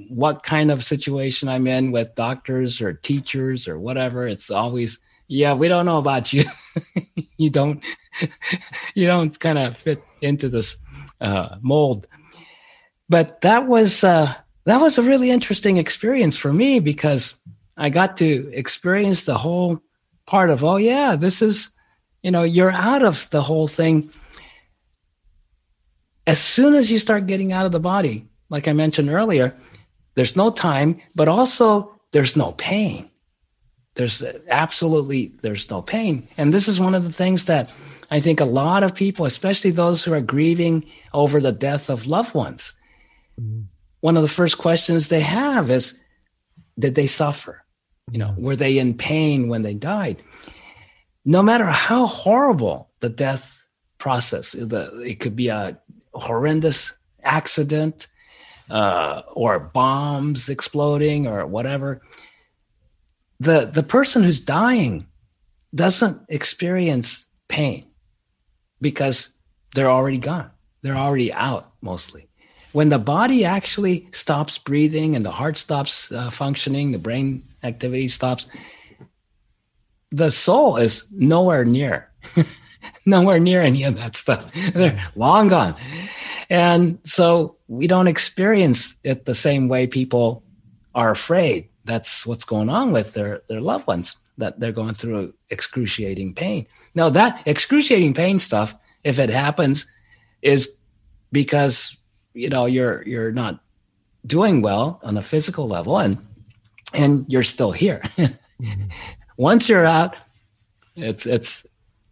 [0.08, 4.26] what kind of situation I'm in with doctors or teachers or whatever.
[4.26, 6.44] It's always, yeah, we don't know about you.
[7.36, 7.82] you don't,
[8.94, 10.76] you don't kind of fit into this
[11.20, 12.06] uh, mold.
[13.08, 14.34] But that was, uh,
[14.66, 17.34] that was a really interesting experience for me because
[17.76, 19.80] I got to experience the whole
[20.26, 21.70] part of, oh, yeah, this is,
[22.22, 24.10] you know, you're out of the whole thing.
[26.26, 29.54] As soon as you start getting out of the body, like I mentioned earlier,
[30.16, 33.08] there's no time, but also there's no pain.
[33.94, 36.26] There's absolutely there's no pain.
[36.36, 37.72] And this is one of the things that
[38.10, 42.08] I think a lot of people, especially those who are grieving over the death of
[42.08, 42.74] loved ones,
[43.40, 43.62] mm-hmm
[44.06, 45.98] one of the first questions they have is
[46.78, 47.64] did they suffer?
[48.12, 50.22] You know were they in pain when they died?
[51.24, 53.64] No matter how horrible the death
[53.98, 55.80] process the, it could be a
[56.14, 58.06] horrendous accident
[58.70, 62.00] uh, or bombs exploding or whatever
[63.40, 65.04] the the person who's dying
[65.74, 67.84] doesn't experience pain
[68.80, 69.30] because
[69.74, 70.52] they're already gone.
[70.82, 72.28] They're already out mostly
[72.76, 78.06] when the body actually stops breathing and the heart stops uh, functioning, the brain activity
[78.06, 78.46] stops,
[80.10, 82.10] the soul is nowhere near,
[83.06, 84.52] nowhere near any of that stuff.
[84.74, 85.74] They're long gone.
[86.50, 90.44] And so we don't experience it the same way people
[90.94, 91.70] are afraid.
[91.86, 96.66] That's what's going on with their, their loved ones, that they're going through excruciating pain.
[96.94, 99.86] Now, that excruciating pain stuff, if it happens,
[100.42, 100.76] is
[101.32, 101.95] because
[102.36, 103.60] you know you're you're not
[104.26, 106.18] doing well on a physical level and
[106.94, 108.84] and you're still here mm-hmm.
[109.36, 110.16] once you're out
[110.96, 111.66] it's it's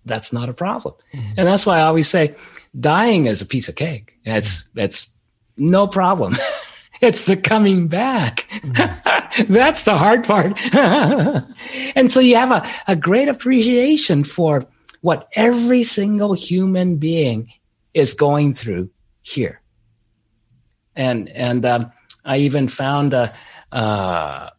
[0.04, 0.94] that's not a problem.
[1.12, 1.34] Mm-hmm.
[1.36, 2.34] And that's why I always say
[2.78, 4.18] dying is a piece of cake.
[4.24, 5.08] It's, it's
[5.56, 6.36] no problem.
[7.00, 8.46] it's the coming back.
[8.50, 9.52] Mm-hmm.
[9.52, 10.58] that's the hard part.
[11.96, 14.64] and so you have a, a great appreciation for
[15.00, 17.52] what every single human being
[17.92, 18.90] is going through
[19.22, 19.60] here.
[20.96, 21.92] And, and, um,
[22.24, 23.34] I even found a,
[23.70, 24.50] uh,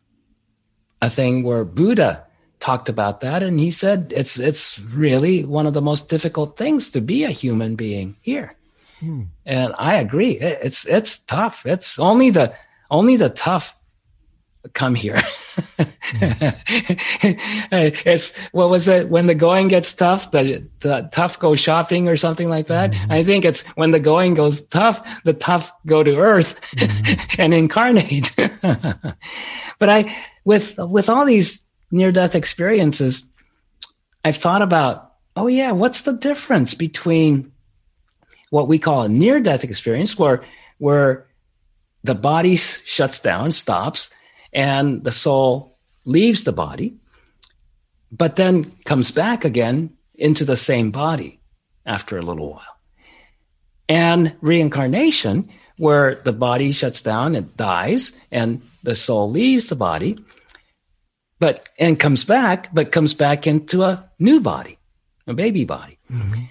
[1.01, 2.25] a thing where Buddha
[2.59, 6.89] talked about that and he said it's it's really one of the most difficult things
[6.89, 8.55] to be a human being here
[8.99, 9.23] hmm.
[9.45, 12.51] and i agree it's it's tough it's only the
[12.89, 13.75] only the tough
[14.73, 15.17] come here.
[17.71, 19.09] It's what was it?
[19.09, 22.91] When the going gets tough the, the tough go shopping or something like that?
[22.91, 23.11] Mm-hmm.
[23.11, 27.35] i think it's when the going goes tough the tough go to earth mm-hmm.
[27.41, 28.35] and incarnate.
[29.79, 33.23] But i with with all these near death experiences,
[34.23, 37.51] I've thought about, oh, yeah, what's the difference between
[38.49, 40.43] what we call a near death experience, where,
[40.77, 41.27] where
[42.03, 44.09] the body shuts down, stops,
[44.53, 46.95] and the soul leaves the body,
[48.11, 51.39] but then comes back again into the same body
[51.85, 52.79] after a little while.
[53.87, 60.17] And reincarnation, where the body shuts down and dies, and the soul leaves the body,
[61.39, 64.77] but and comes back, but comes back into a new body,
[65.27, 65.99] a baby body.
[66.11, 66.43] Mm-hmm.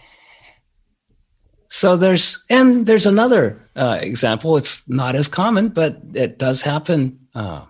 [1.69, 4.57] So there's and there's another uh, example.
[4.57, 7.65] It's not as common, but it does happen, uh,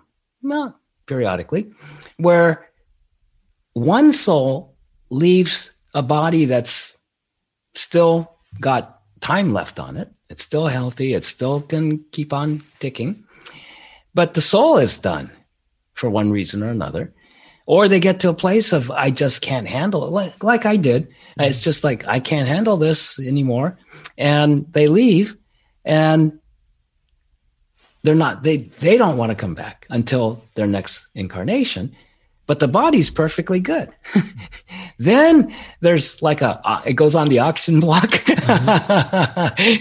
[0.45, 1.71] not periodically,
[2.17, 2.67] where
[3.73, 4.75] one soul
[5.09, 6.97] leaves a body that's
[7.73, 10.09] still got time left on it.
[10.29, 11.13] It's still healthy.
[11.13, 13.23] It still can keep on ticking,
[14.13, 15.31] but the soul is done
[15.93, 17.13] for one reason or another.
[17.67, 20.77] Or they get to a place of, I just can't handle it, like, like I
[20.77, 21.07] did.
[21.39, 23.79] It's just like, I can't handle this anymore.
[24.17, 25.35] And they leave
[25.83, 26.39] and
[28.05, 31.95] they're not, they, they don't want to come back until their next incarnation
[32.47, 33.91] but the body's perfectly good.
[34.99, 38.09] then there's like a, uh, it goes on the auction block.
[38.09, 39.71] mm-hmm.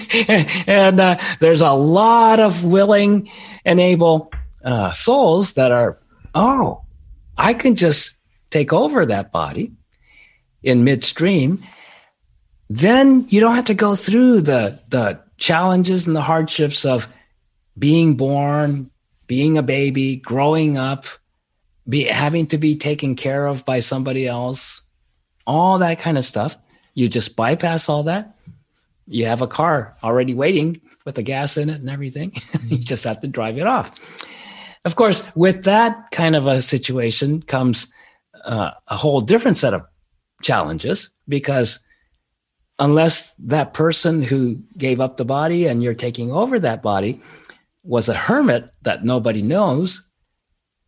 [0.71, 3.29] and uh, there's a lot of willing
[3.65, 4.33] and able
[4.65, 5.99] uh, souls that are,
[6.35, 6.83] oh,
[7.37, 8.13] I can just
[8.51, 9.73] take over that body
[10.63, 11.63] in midstream.
[12.71, 17.07] Then you don't have to go through the, the challenges and the hardships of
[17.79, 18.91] being born,
[19.27, 21.07] being a baby, growing up,
[21.89, 24.83] be having to be taken care of by somebody else,
[25.47, 26.57] all that kind of stuff.
[26.95, 28.37] You just bypass all that.
[29.07, 32.33] You have a car already waiting with the gas in it and everything.
[32.67, 33.93] you just have to drive it off.
[34.85, 37.89] Of course, with that kind of a situation comes
[38.45, 39.83] uh, a whole different set of
[40.43, 41.79] challenges because
[42.79, 47.21] unless that person who gave up the body and you're taking over that body
[47.85, 50.03] was a hermit that nobody knows,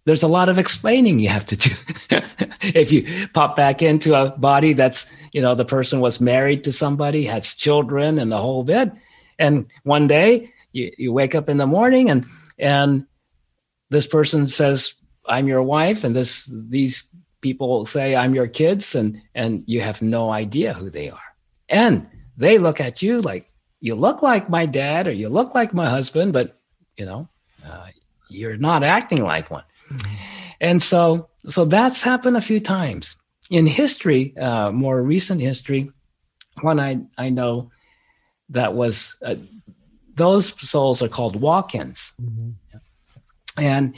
[0.07, 1.71] there's a lot of explaining you have to do.
[2.63, 6.73] if you pop back into a body that's, you know, the person was married to
[6.73, 8.91] somebody, has children and the whole bit.
[9.39, 12.25] And one day you, you wake up in the morning and,
[12.59, 13.05] and
[13.91, 14.95] this person says,
[15.27, 16.05] I'm your wife.
[16.05, 17.05] And this, these
[17.41, 18.95] people say, I'm your kids.
[18.95, 21.19] And, and you have no idea who they are.
[21.69, 22.07] And
[22.37, 25.91] they look at you like, you look like my dad or you look like my
[25.91, 26.57] husband, but
[26.97, 27.29] you know,
[27.67, 27.89] uh,
[28.29, 29.65] you're not acting like one.
[30.61, 33.17] And so, so that's happened a few times
[33.51, 35.91] in history, uh, more recent history.
[36.63, 37.71] One I, I know
[38.51, 39.37] that was uh,
[40.15, 42.51] those souls are called walk-ins, mm-hmm.
[43.59, 43.95] and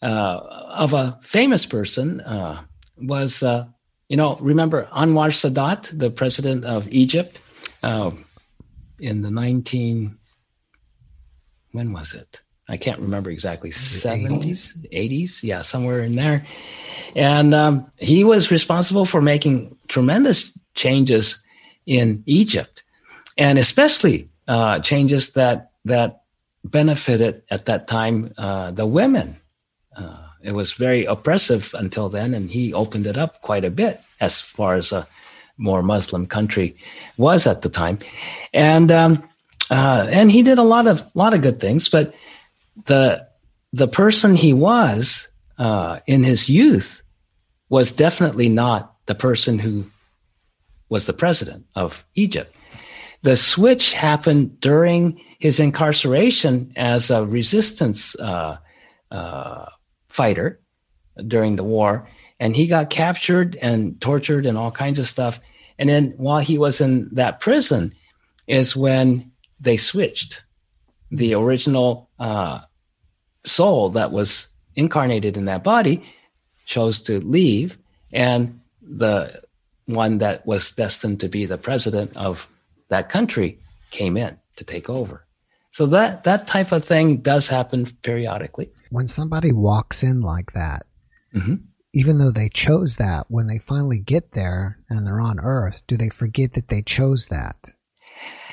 [0.00, 0.40] uh,
[0.70, 2.62] of a famous person uh,
[2.96, 3.66] was uh,
[4.08, 7.40] you know remember Anwar Sadat, the president of Egypt,
[7.82, 8.10] uh,
[8.98, 10.18] in the nineteen
[11.72, 12.40] when was it?
[12.68, 16.44] I can't remember exactly, 70s, 80s, yeah, somewhere in there.
[17.16, 21.42] And um, he was responsible for making tremendous changes
[21.86, 22.82] in Egypt,
[23.36, 26.22] and especially uh, changes that that
[26.64, 29.36] benefited at that time uh, the women.
[29.96, 34.00] Uh, it was very oppressive until then, and he opened it up quite a bit
[34.20, 35.06] as far as a
[35.58, 36.74] more Muslim country
[37.18, 37.98] was at the time,
[38.54, 39.22] and um,
[39.72, 42.14] uh, and he did a lot of lot of good things, but
[42.84, 43.26] the
[43.72, 47.02] the person he was uh, in his youth
[47.70, 49.86] was definitely not the person who
[50.90, 52.54] was the president of Egypt.
[53.22, 58.58] The switch happened during his incarceration as a resistance uh,
[59.10, 59.66] uh,
[60.08, 60.60] fighter
[61.26, 62.06] during the war,
[62.38, 65.40] and he got captured and tortured and all kinds of stuff.
[65.78, 67.94] And then while he was in that prison,
[68.46, 69.31] is when
[69.62, 70.42] they switched.
[71.10, 72.60] The original uh,
[73.44, 76.02] soul that was incarnated in that body
[76.66, 77.78] chose to leave,
[78.12, 79.42] and the
[79.86, 82.48] one that was destined to be the president of
[82.88, 83.58] that country
[83.90, 85.26] came in to take over.
[85.70, 88.70] So that that type of thing does happen periodically.
[88.90, 90.82] When somebody walks in like that,
[91.34, 91.56] mm-hmm.
[91.94, 95.96] even though they chose that, when they finally get there and they're on Earth, do
[95.96, 97.70] they forget that they chose that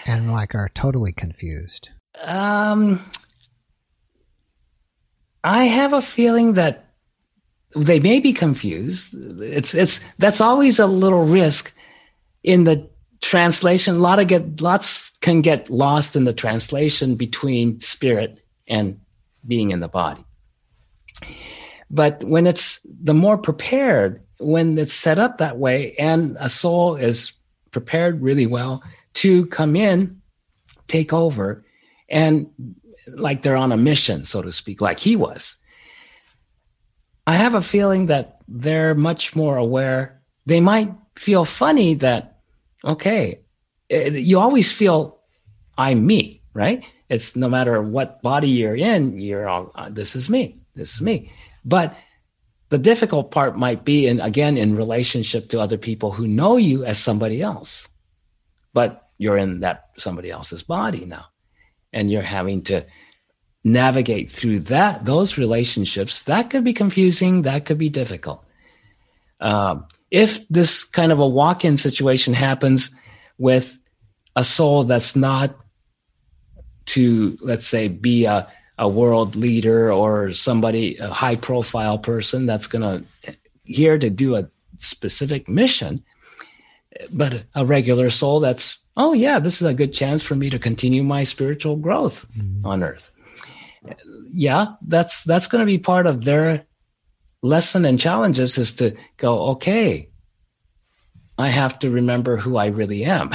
[0.09, 1.89] and like are totally confused?
[2.21, 2.99] Um,
[5.43, 6.85] I have a feeling that
[7.75, 9.13] they may be confused.
[9.39, 11.71] It's it's that's always a little risk
[12.43, 12.89] in the
[13.21, 13.95] translation.
[13.95, 18.99] A lot of get lots can get lost in the translation between spirit and
[19.47, 20.25] being in the body.
[21.91, 26.95] But when it's the more prepared, when it's set up that way, and a soul
[26.95, 27.31] is
[27.71, 28.81] prepared really well
[29.19, 30.21] to come in,
[30.87, 31.65] take over,
[32.07, 32.49] and
[33.07, 35.57] like they're on a mission, so to speak, like he was.
[37.27, 40.21] I have a feeling that they're much more aware.
[40.45, 42.39] They might feel funny that,
[42.85, 43.41] okay,
[43.89, 45.19] eh, you always feel
[45.77, 46.83] I'm me, right?
[47.09, 51.01] It's no matter what body you're in, you're all, uh, this is me, this is
[51.01, 51.29] me.
[51.65, 51.95] But
[52.69, 56.85] the difficult part might be, in again, in relationship to other people who know you
[56.85, 57.87] as somebody else,
[58.73, 61.25] but you're in that somebody else's body now.
[61.93, 62.85] And you're having to
[63.63, 66.23] navigate through that those relationships.
[66.23, 67.43] That could be confusing.
[67.43, 68.43] That could be difficult.
[69.41, 72.95] Um, if this kind of a walk-in situation happens
[73.37, 73.79] with
[74.35, 75.55] a soul that's not
[76.85, 78.47] to let's say be a,
[78.77, 84.35] a world leader or somebody a high profile person that's going to here to do
[84.35, 86.03] a specific mission
[87.11, 90.59] but a regular soul that's oh yeah this is a good chance for me to
[90.59, 92.65] continue my spiritual growth mm-hmm.
[92.65, 93.09] on earth
[94.31, 96.65] yeah that's that's going to be part of their
[97.41, 100.09] lesson and challenges is to go okay
[101.37, 103.31] i have to remember who i really am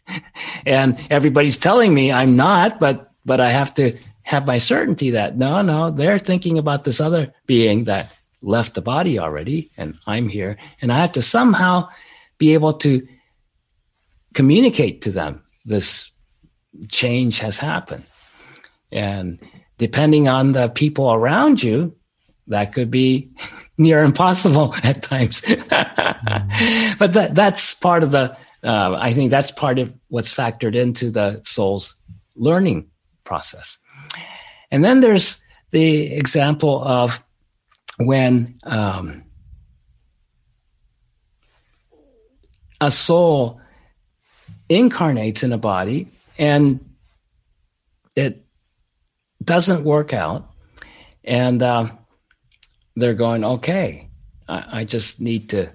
[0.66, 5.36] and everybody's telling me i'm not but but i have to have my certainty that
[5.36, 10.28] no no they're thinking about this other being that left the body already and i'm
[10.28, 11.86] here and i have to somehow
[12.38, 13.06] be able to
[14.34, 16.10] communicate to them this
[16.88, 18.04] change has happened.
[18.90, 19.38] And
[19.78, 21.94] depending on the people around you,
[22.48, 23.30] that could be
[23.78, 25.40] near impossible at times.
[25.42, 26.98] mm.
[26.98, 31.10] But that, that's part of the, uh, I think that's part of what's factored into
[31.10, 31.94] the soul's
[32.36, 32.90] learning
[33.24, 33.78] process.
[34.70, 37.22] And then there's the example of
[37.98, 39.24] when um,
[42.80, 43.60] a soul
[44.68, 46.08] incarnates in a body
[46.38, 46.80] and
[48.16, 48.44] it
[49.42, 50.48] doesn't work out.
[51.24, 51.90] And uh,
[52.96, 54.10] they're going, okay,
[54.48, 55.72] I, I, just need to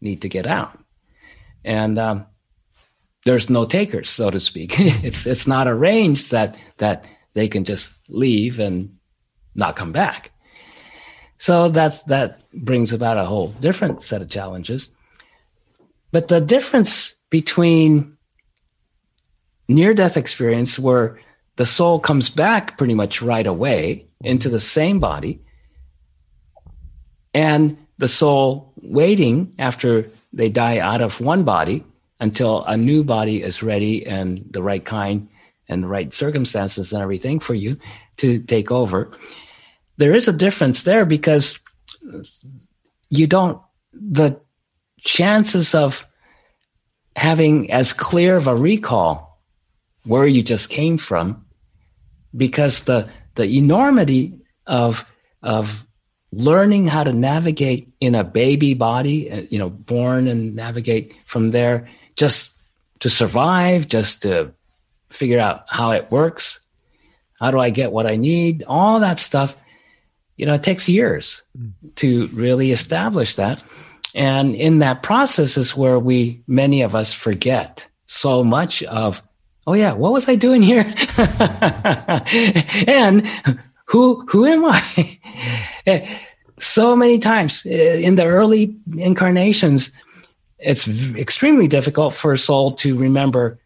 [0.00, 0.78] need to get out.
[1.64, 2.26] And um,
[3.24, 4.74] there's no takers, so to speak.
[4.78, 8.96] it's it's not arranged that that they can just leave and
[9.54, 10.30] not come back.
[11.38, 14.88] So that's that brings about a whole different set of challenges.
[16.12, 18.13] But the difference between
[19.68, 21.18] near death experience where
[21.56, 25.40] the soul comes back pretty much right away into the same body
[27.32, 31.84] and the soul waiting after they die out of one body
[32.20, 35.28] until a new body is ready and the right kind
[35.68, 37.78] and the right circumstances and everything for you
[38.16, 39.10] to take over.
[39.96, 41.58] There is a difference there because
[43.10, 43.60] you don't,
[43.92, 44.40] the
[45.00, 46.06] chances of
[47.16, 49.23] having as clear of a recall
[50.04, 51.44] where you just came from
[52.36, 55.08] because the the enormity of
[55.42, 55.86] of
[56.32, 61.50] learning how to navigate in a baby body uh, you know born and navigate from
[61.50, 62.50] there just
[63.00, 64.52] to survive just to
[65.10, 66.60] figure out how it works
[67.38, 69.56] how do i get what i need all that stuff
[70.36, 71.42] you know it takes years
[71.96, 73.62] to really establish that.
[74.14, 79.22] And in that process is where we many of us forget so much of
[79.66, 80.84] oh yeah, what was I doing here?
[82.86, 83.26] and
[83.86, 85.18] who who am I?
[86.58, 89.90] so many times eh, in the early incarnations,
[90.58, 93.58] it's extremely difficult for a soul to remember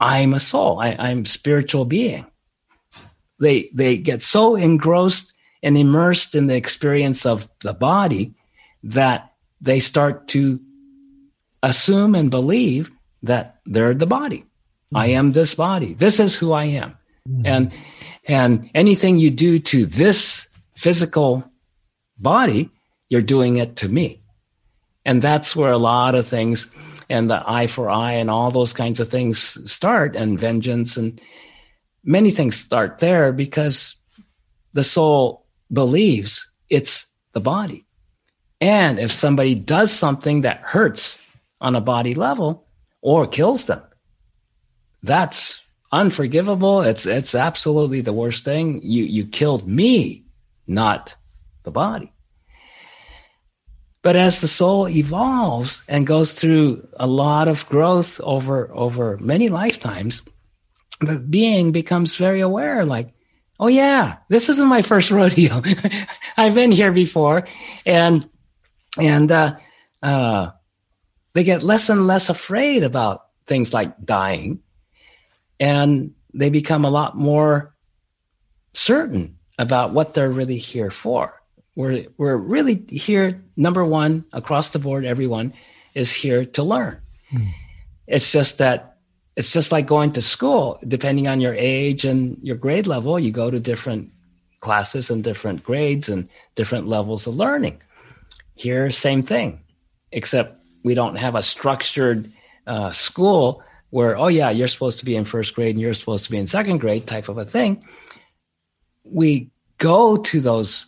[0.00, 0.80] I'm a soul.
[0.80, 2.26] I, I'm spiritual being.
[3.38, 8.34] They they get so engrossed and immersed in the experience of the body
[8.82, 10.58] that they start to
[11.62, 12.90] assume and believe
[13.22, 14.44] that they're the body.
[14.94, 15.94] I am this body.
[15.94, 16.96] This is who I am.
[17.28, 17.46] Mm-hmm.
[17.46, 17.72] And
[18.26, 21.44] and anything you do to this physical
[22.18, 22.70] body,
[23.08, 24.22] you're doing it to me.
[25.04, 26.68] And that's where a lot of things
[27.08, 31.20] and the eye for eye and all those kinds of things start and vengeance and
[32.04, 33.96] many things start there because
[34.72, 37.84] the soul believes it's the body.
[38.60, 41.20] And if somebody does something that hurts
[41.60, 42.66] on a body level
[43.00, 43.82] or kills them,
[45.02, 45.60] that's
[45.92, 46.82] unforgivable.
[46.82, 48.80] It's it's absolutely the worst thing.
[48.82, 50.24] You you killed me,
[50.66, 51.14] not
[51.64, 52.12] the body.
[54.02, 59.48] But as the soul evolves and goes through a lot of growth over over many
[59.48, 60.22] lifetimes,
[61.00, 63.12] the being becomes very aware, like,
[63.58, 65.62] oh yeah, this isn't my first rodeo.
[66.36, 67.46] I've been here before,
[67.84, 68.28] and
[68.98, 69.56] and uh,
[70.02, 70.50] uh,
[71.34, 74.62] they get less and less afraid about things like dying,
[75.60, 77.74] and they become a lot more
[78.72, 81.40] certain about what they're really here for.
[81.76, 85.52] We're, we're really here, number one, across the board, everyone
[85.94, 87.00] is here to learn.
[87.30, 87.52] Mm.
[88.06, 88.96] It's just that
[89.36, 93.30] it's just like going to school, depending on your age and your grade level, you
[93.30, 94.10] go to different
[94.58, 97.80] classes and different grades and different levels of learning.
[98.54, 99.60] Here, same thing,
[100.12, 102.30] except we don't have a structured
[102.66, 106.24] uh, school where, oh, yeah, you're supposed to be in first grade and you're supposed
[106.24, 107.84] to be in second grade type of a thing.
[109.04, 110.86] We go to those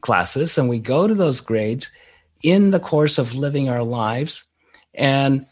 [0.00, 1.90] classes and we go to those grades
[2.42, 4.44] in the course of living our lives.
[4.94, 5.46] And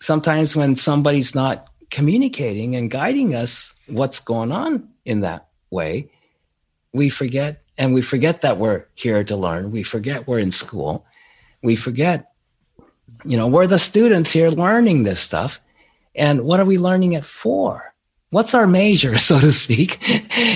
[0.00, 6.10] sometimes when somebody's not communicating and guiding us what's going on in that way,
[6.92, 9.70] we forget and we forget that we're here to learn.
[9.70, 11.06] We forget we're in school.
[11.62, 12.32] We forget,
[13.24, 15.60] you know, we're the students here learning this stuff.
[16.14, 17.94] And what are we learning it for?
[18.30, 19.98] What's our major, so to speak?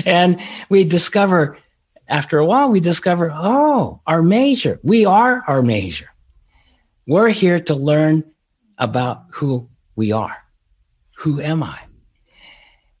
[0.05, 0.39] and
[0.69, 1.57] we discover
[2.09, 6.09] after a while, we discover, oh, our major, we are our major.
[7.05, 8.23] We're here to learn
[8.77, 10.37] about who we are.
[11.17, 11.79] Who am I?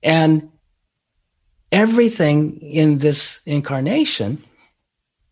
[0.03, 0.49] And
[1.71, 4.43] everything in this incarnation,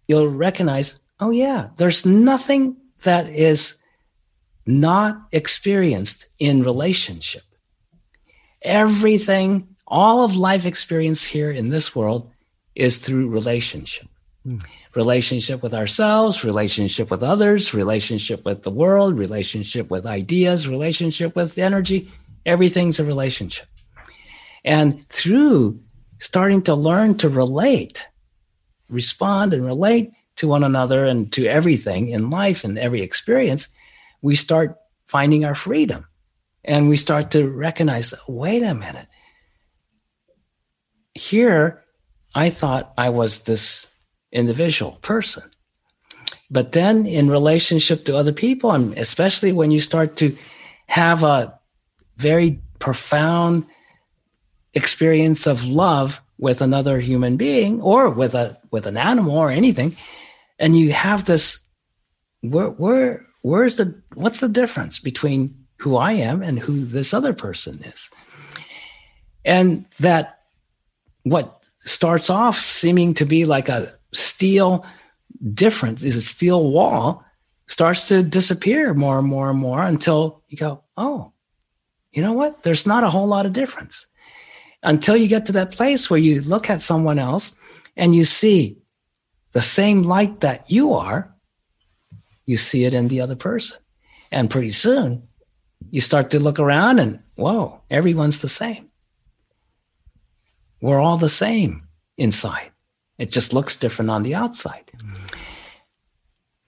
[0.07, 3.75] you'll recognize, oh, yeah, there's nothing that is
[4.65, 7.43] not experienced in relationship.
[8.61, 12.31] Everything, all of life experience here in this world
[12.73, 14.07] is through relationship.
[14.45, 14.63] Mm.
[14.95, 21.57] Relationship with ourselves, relationship with others, relationship with the world, relationship with ideas, relationship with
[21.57, 22.09] energy.
[22.45, 23.67] Everything's a relationship.
[24.63, 25.79] And through
[26.19, 28.05] starting to learn to relate,
[28.89, 33.67] respond and relate to one another and to everything in life and every experience,
[34.21, 36.07] we start finding our freedom.
[36.63, 39.07] And we start to recognize wait a minute.
[41.13, 41.83] Here,
[42.33, 43.87] I thought I was this
[44.31, 45.43] individual person.
[46.49, 50.35] But then in relationship to other people, and especially when you start to
[50.87, 51.59] have a
[52.17, 53.65] very profound
[54.73, 59.95] experience of love with another human being or with a with an animal or anything,
[60.59, 61.59] and you have this
[62.41, 67.33] where where where's the what's the difference between who I am and who this other
[67.33, 68.09] person is?
[69.43, 70.39] And that
[71.23, 74.85] what starts off seeming to be like a steel
[75.53, 77.23] difference, is a steel wall,
[77.67, 81.31] starts to disappear more and more and more until you go, oh,
[82.13, 82.63] you know what?
[82.63, 84.07] There's not a whole lot of difference.
[84.83, 87.53] Until you get to that place where you look at someone else
[87.97, 88.77] and you see
[89.51, 91.33] the same light that you are,
[92.45, 93.77] you see it in the other person.
[94.31, 95.27] And pretty soon
[95.91, 98.89] you start to look around and, whoa, everyone's the same.
[100.81, 102.71] We're all the same inside.
[103.17, 104.91] It just looks different on the outside.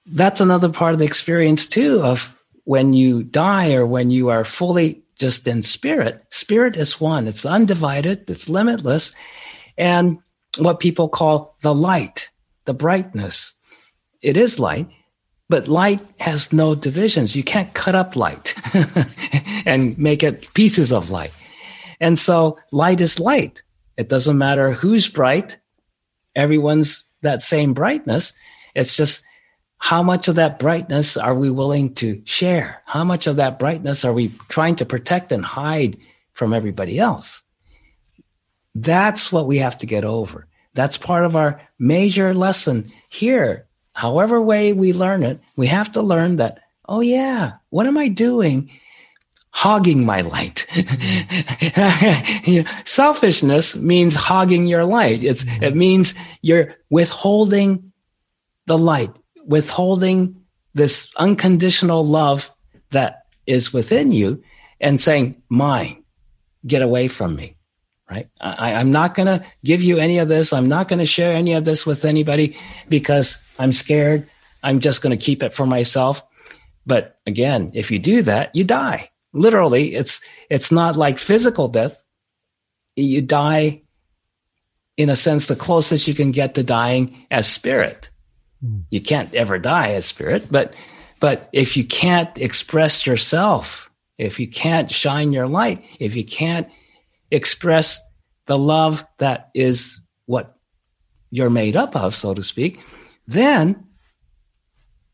[0.05, 4.45] That's another part of the experience, too, of when you die or when you are
[4.45, 6.23] fully just in spirit.
[6.29, 9.13] Spirit is one, it's undivided, it's limitless,
[9.77, 10.19] and
[10.57, 12.29] what people call the light,
[12.65, 13.53] the brightness.
[14.21, 14.87] It is light,
[15.49, 17.35] but light has no divisions.
[17.35, 18.53] You can't cut up light
[19.65, 21.31] and make it pieces of light.
[21.99, 23.63] And so light is light.
[23.97, 25.57] It doesn't matter who's bright,
[26.35, 28.33] everyone's that same brightness.
[28.75, 29.23] It's just
[29.79, 32.81] how much of that brightness are we willing to share?
[32.85, 35.97] How much of that brightness are we trying to protect and hide
[36.33, 37.43] from everybody else?
[38.75, 40.47] That's what we have to get over.
[40.73, 43.66] That's part of our major lesson here.
[43.97, 48.09] However way we learn it, we have to learn that oh yeah, what am I
[48.09, 48.69] doing?
[49.49, 50.67] Hogging my light.
[52.45, 55.23] you know, selfishness means hogging your light.
[55.23, 55.63] It's, mm-hmm.
[55.63, 57.91] it means you're withholding
[58.67, 59.11] the light,
[59.47, 60.43] withholding
[60.75, 62.51] this unconditional love
[62.91, 64.43] that is within you
[64.79, 66.03] and saying, mine,
[66.67, 67.55] get away from me.
[68.07, 68.29] Right.
[68.39, 70.53] I, I'm not going to give you any of this.
[70.53, 74.27] I'm not going to share any of this with anybody because I'm scared.
[74.63, 76.23] I'm just going to keep it for myself.
[76.85, 79.09] But again, if you do that, you die.
[79.33, 82.01] Literally, it's it's not like physical death.
[82.95, 83.83] You die
[84.95, 88.09] in a sense the closest you can get to dying as spirit.
[88.65, 88.83] Mm.
[88.89, 90.73] You can't ever die as spirit, but
[91.19, 96.67] but if you can't express yourself, if you can't shine your light, if you can't
[97.31, 97.99] express
[98.45, 100.57] the love that is what
[101.31, 102.81] you're made up of, so to speak,
[103.27, 103.85] then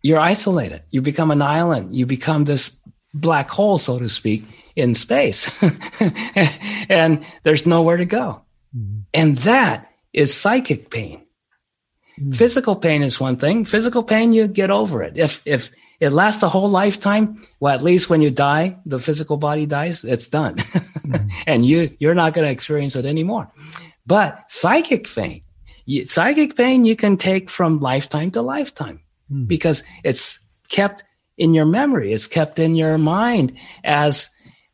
[0.01, 0.83] you're isolated.
[0.91, 1.95] You become an island.
[1.95, 2.77] You become this
[3.13, 4.43] black hole, so to speak,
[4.75, 5.63] in space.
[6.89, 8.41] and there's nowhere to go.
[8.75, 8.99] Mm-hmm.
[9.13, 11.25] And that is psychic pain.
[12.19, 12.31] Mm-hmm.
[12.33, 13.65] Physical pain is one thing.
[13.65, 15.17] Physical pain, you get over it.
[15.17, 17.41] If, if, it lasts a whole lifetime.
[17.61, 20.55] Well, at least when you die, the physical body dies, it's done.
[20.57, 21.29] mm-hmm.
[21.47, 23.49] and you, you're not going to experience it anymore.
[24.05, 25.42] But psychic pain,
[25.85, 29.47] you, psychic pain you can take from lifetime to lifetime mm.
[29.47, 31.03] because it's kept
[31.37, 32.13] in your memory.
[32.13, 34.29] It's kept in your mind as,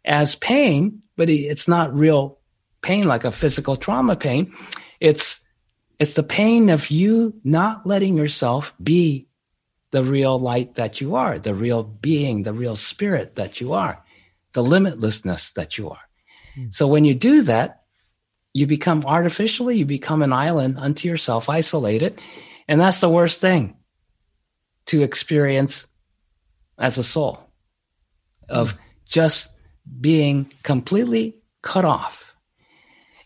[0.06, 2.40] as pain, but it's not real
[2.82, 4.54] pain like a physical trauma pain.
[5.00, 5.40] It's,
[6.00, 9.28] it's the pain of you not letting yourself be
[9.92, 14.04] the real light that you are, the real being, the real spirit that you are,
[14.54, 16.10] the limitlessness that you are.
[16.58, 16.74] Mm.
[16.74, 17.79] So when you do that,
[18.54, 22.20] you become artificially, you become an island unto yourself, isolated.
[22.68, 23.78] And that's the worst thing
[24.88, 25.88] to experience
[26.78, 27.40] as a soul
[28.50, 28.78] of mm.
[29.06, 29.50] just
[30.00, 32.34] being completely cut off.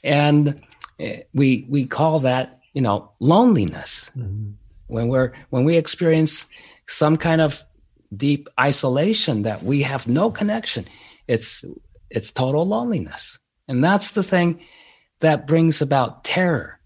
[0.04, 0.62] And
[1.00, 4.12] eh, we, we call that, you know, loneliness.
[4.18, 4.54] Mm-hmm
[4.94, 6.46] when we're when we experience
[6.88, 7.64] some kind of
[8.16, 10.86] deep isolation that we have no connection
[11.28, 11.66] it's
[12.10, 14.62] it's total loneliness and that's the thing
[15.24, 16.80] that brings about terror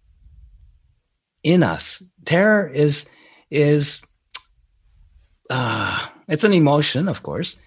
[1.44, 2.02] in us.
[2.26, 3.06] Terror is
[3.52, 4.02] is
[5.50, 7.58] uh, it's an emotion of course.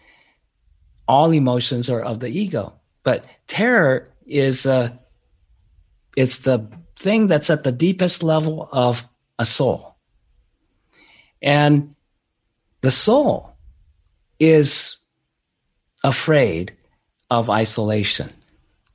[1.06, 4.90] All emotions are of the ego but terror is uh,
[6.16, 6.66] it's the
[6.96, 9.06] thing that's at the deepest level of
[9.38, 9.96] a soul.
[11.42, 11.94] And
[12.82, 13.52] the soul
[14.38, 14.98] is
[16.04, 16.76] afraid
[17.30, 18.30] of isolation,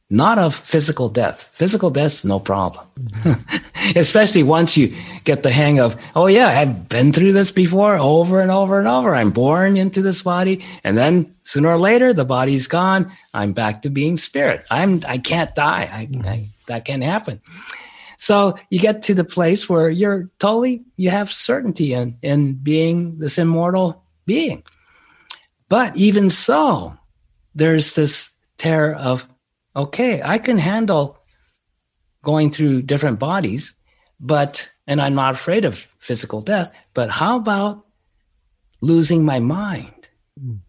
[0.09, 1.43] not of physical death.
[1.53, 2.85] Physical death, no problem.
[3.95, 8.41] Especially once you get the hang of, oh, yeah, I've been through this before over
[8.41, 9.15] and over and over.
[9.15, 10.63] I'm born into this body.
[10.83, 13.11] And then sooner or later, the body's gone.
[13.33, 14.65] I'm back to being spirit.
[14.69, 15.89] I'm, I can't die.
[15.91, 16.09] I.
[16.27, 17.41] I, that can't happen.
[18.17, 23.19] So you get to the place where you're totally, you have certainty in, in being
[23.19, 24.63] this immortal being.
[25.69, 26.97] But even so,
[27.53, 29.27] there's this terror of,
[29.75, 31.17] okay, I can handle
[32.23, 33.73] going through different bodies,
[34.19, 37.85] but, and I'm not afraid of physical death, but how about
[38.81, 40.09] losing my mind?
[40.41, 40.59] Mm.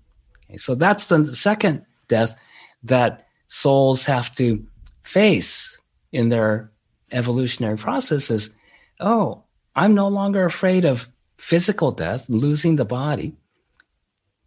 [0.45, 2.41] Okay, so that's the second death
[2.85, 4.67] that souls have to
[5.03, 5.79] face
[6.13, 6.73] in their
[7.13, 8.55] evolutionary process is
[9.01, 9.45] oh,
[9.75, 13.37] I'm no longer afraid of physical death, losing the body.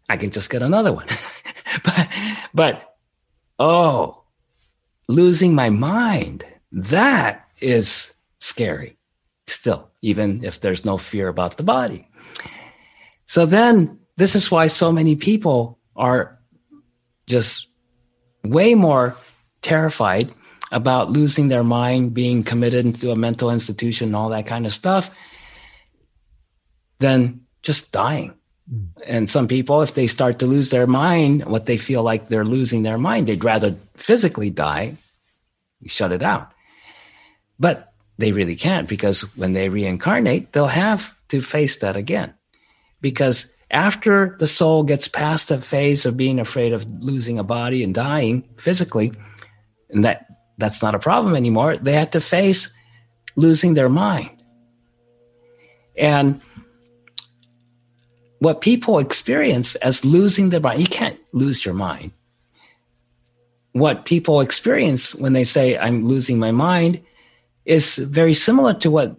[0.08, 1.06] I can just get another one.
[1.84, 2.08] but,
[2.52, 2.96] but,
[3.58, 4.19] oh,
[5.10, 8.96] losing my mind, that is scary
[9.46, 12.08] still, even if there's no fear about the body.
[13.26, 16.38] So then, this is why so many people are
[17.26, 17.68] just
[18.44, 19.16] way more
[19.62, 20.30] terrified
[20.72, 24.72] about losing their mind, being committed into a mental institution, and all that kind of
[24.72, 25.10] stuff,
[26.98, 28.34] than just dying.
[29.04, 32.44] And some people, if they start to lose their mind, what they feel like they're
[32.44, 34.96] losing their mind, they'd rather physically die,
[35.86, 36.52] shut it out.
[37.58, 42.34] But they really can't because when they reincarnate, they'll have to face that again.
[43.00, 47.82] Because after the soul gets past the phase of being afraid of losing a body
[47.82, 49.12] and dying physically,
[49.88, 50.26] and that
[50.58, 51.76] that's not a problem anymore.
[51.76, 52.72] They had to face
[53.36, 54.30] losing their mind.
[55.96, 56.40] And
[58.40, 62.10] what people experience as losing their mind, you can't lose your mind.
[63.72, 67.00] What people experience when they say, I'm losing my mind,
[67.66, 69.14] is very similar to what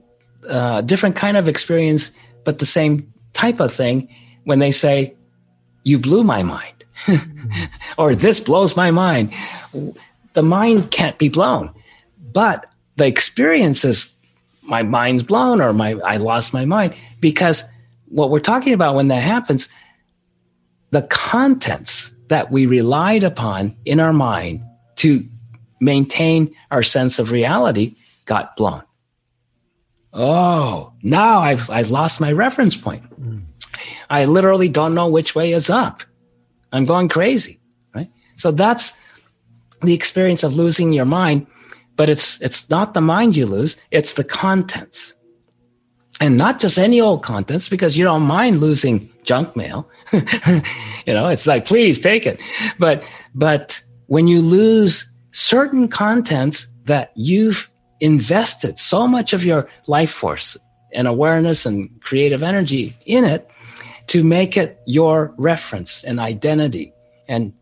[0.50, 2.12] uh, different kind of experience,
[2.44, 4.10] but the same type of thing
[4.44, 5.16] when they say,
[5.84, 6.84] you blew my mind,
[7.98, 9.32] or this blows my mind.
[10.34, 11.72] The mind can't be blown,
[12.34, 12.66] but
[12.96, 14.16] the experience is
[14.64, 17.64] my mind's blown or my I lost my mind because
[18.12, 19.70] what we're talking about when that happens,
[20.92, 24.64] the contents that we relied upon in our mind
[24.98, 25.26] to
[25.80, 27.96] maintain our sense of reality
[28.26, 28.84] got blown.
[30.14, 33.04] Oh, now I've I've lost my reference point.
[33.20, 33.44] Mm.
[34.10, 36.04] I literally don't know which way is up.
[36.74, 37.60] I'm going crazy,
[37.96, 38.10] right?
[38.36, 38.94] So that's
[39.82, 41.48] the experience of losing your mind,
[41.96, 45.14] but it's it's not the mind you lose, it's the contents.
[46.22, 49.90] And not just any old contents because you don't mind losing junk mail.
[50.14, 50.22] you
[51.14, 52.40] know, it's like please take it.
[52.78, 53.04] But
[53.34, 60.58] but when you lose certain contents that you've invested so much of your life force
[60.94, 63.50] and awareness and creative energy in it
[64.08, 66.94] to make it your reference and identity
[67.28, 67.54] and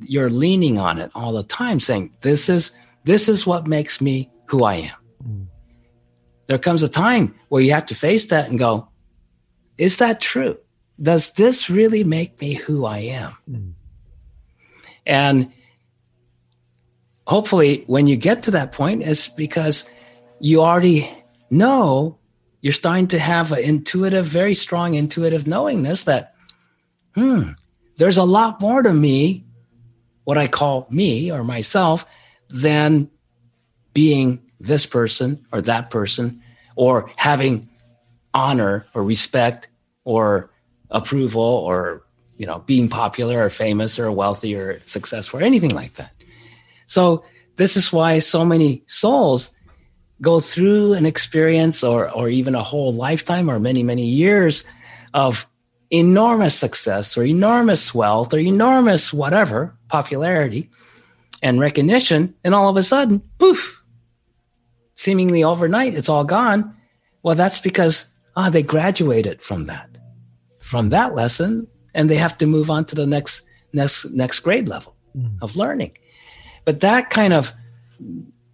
[0.00, 2.72] you're leaning on it all the time saying this is
[3.04, 5.03] this is what makes me who i am.
[6.46, 8.88] There comes a time where you have to face that and go
[9.78, 10.56] is that true
[11.00, 13.72] does this really make me who i am mm.
[15.06, 15.52] and
[17.26, 19.84] hopefully when you get to that point it's because
[20.40, 21.10] you already
[21.50, 22.18] know
[22.60, 26.34] you're starting to have an intuitive very strong intuitive knowingness that
[27.14, 27.50] hmm
[27.96, 29.44] there's a lot more to me
[30.24, 32.04] what i call me or myself
[32.50, 33.10] than
[33.94, 36.42] being this person or that person
[36.76, 37.68] or having
[38.32, 39.68] honor or respect
[40.04, 40.50] or
[40.90, 42.02] approval or
[42.36, 46.12] you know being popular or famous or wealthy or successful or anything like that
[46.86, 47.24] so
[47.56, 49.52] this is why so many souls
[50.20, 54.64] go through an experience or, or even a whole lifetime or many, many years
[55.12, 55.46] of
[55.90, 60.70] enormous success or enormous wealth or enormous whatever popularity
[61.42, 62.34] and recognition.
[62.42, 63.83] And all of a sudden, poof,
[64.94, 66.76] seemingly overnight, it's all gone.
[67.22, 68.04] Well, that's because
[68.36, 69.88] ah, they graduated from that,
[70.60, 73.42] from that lesson, and they have to move on to the next
[73.72, 75.36] next next grade level mm.
[75.40, 75.96] of learning.
[76.64, 77.52] But that kind of,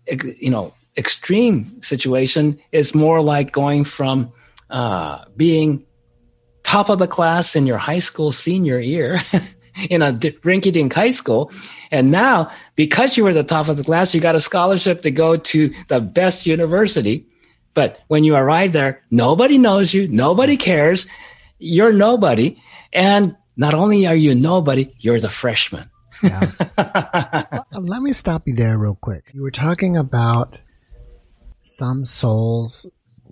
[0.07, 4.33] you know, extreme situation is more like going from
[4.69, 5.85] uh, being
[6.63, 9.21] top of the class in your high school senior year
[9.91, 11.53] in a rinky dink high school.
[11.91, 15.11] And now, because you were the top of the class, you got a scholarship to
[15.11, 17.27] go to the best university.
[17.75, 21.07] But when you arrive there, nobody knows you, nobody cares,
[21.59, 22.61] you're nobody.
[22.93, 25.91] And not only are you nobody, you're the freshman.
[26.23, 26.51] Yeah.
[27.73, 29.31] Let me stop you there real quick.
[29.33, 30.61] You were talking about
[31.63, 32.85] some souls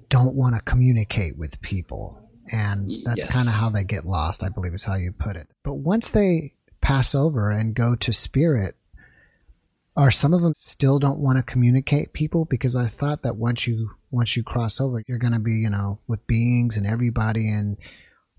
[0.08, 2.27] don't want to communicate with people.
[2.52, 3.32] And that's yes.
[3.32, 5.48] kind of how they get lost, I believe is how you put it.
[5.64, 8.76] But once they pass over and go to spirit,
[9.96, 12.44] are some of them still don't want to communicate people?
[12.44, 15.70] Because I thought that once you once you cross over, you're going to be, you
[15.70, 17.76] know, with beings and everybody and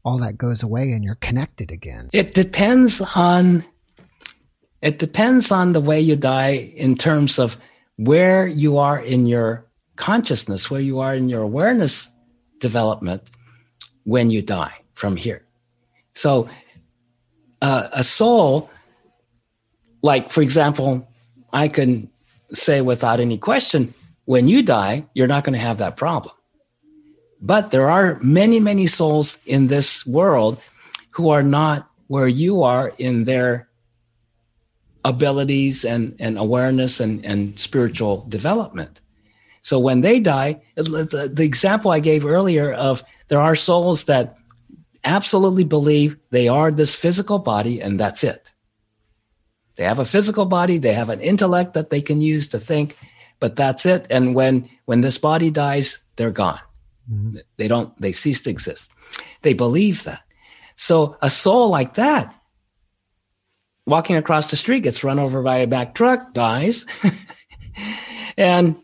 [0.04, 2.10] all that goes away and you're connected again.
[2.14, 3.64] It depends on
[4.82, 7.58] it depends on the way you die in terms of
[7.98, 9.66] where you are in your
[9.98, 12.08] consciousness, where you are in your awareness
[12.60, 13.30] development
[14.10, 15.46] when you die from here.
[16.16, 16.50] So,
[17.62, 18.70] uh, a soul,
[20.02, 21.08] like for example,
[21.54, 22.10] I can
[22.54, 23.94] say without any question,
[24.26, 26.34] when you die, you're not going to have that problem.
[27.40, 30.62] But there are many, many souls in this world
[31.12, 33.70] who are not where you are in their
[35.06, 39.02] abilities and, and awareness and, and spiritual development.
[39.62, 44.36] So when they die, the, the example I gave earlier of there are souls that
[45.04, 48.52] absolutely believe they are this physical body and that's it.
[49.78, 52.98] They have a physical body, they have an intellect that they can use to think,
[53.40, 54.08] but that's it.
[54.10, 56.60] And when when this body dies, they're gone.
[57.10, 57.38] Mm-hmm.
[57.56, 58.92] They don't they cease to exist.
[59.42, 60.22] They believe that.
[60.76, 62.36] So a soul like that
[63.90, 66.86] walking across the street gets run over by a Mack truck, dies.
[68.38, 68.76] and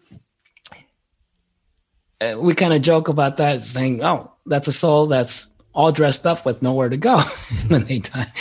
[2.19, 6.25] uh, we kind of joke about that, saying, "Oh, that's a soul that's all dressed
[6.25, 7.19] up with nowhere to go
[7.67, 8.31] when they die,"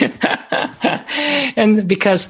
[1.56, 2.28] and because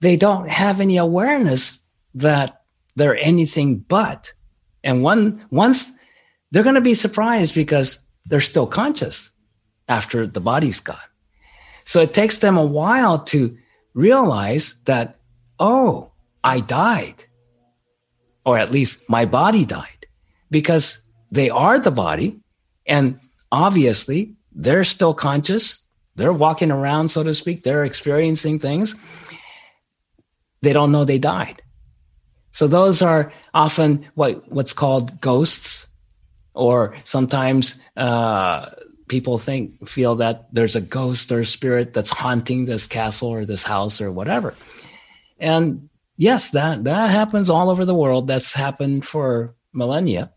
[0.00, 1.80] they don't have any awareness
[2.14, 2.62] that
[2.96, 4.32] they're anything but,
[4.84, 5.90] and one once
[6.50, 9.30] they're going to be surprised because they're still conscious
[9.88, 10.96] after the body's gone.
[11.84, 13.56] So it takes them a while to
[13.94, 15.18] realize that,
[15.58, 16.12] oh,
[16.44, 17.24] I died,
[18.44, 20.06] or at least my body died.
[20.50, 20.98] Because
[21.30, 22.41] they are the body
[22.86, 23.18] and
[23.50, 25.82] obviously they're still conscious
[26.16, 27.62] they're walking around, so to speak.
[27.62, 28.94] They're experiencing things.
[30.60, 31.62] They don't know they died.
[32.50, 35.86] So those are often what what's called ghosts,
[36.54, 38.70] or sometimes uh,
[39.08, 43.46] people think feel that there's a ghost or a spirit that's haunting this castle or
[43.46, 44.54] this house or whatever.
[45.38, 48.26] And yes, that that happens all over the world.
[48.26, 50.30] That's happened for millennia,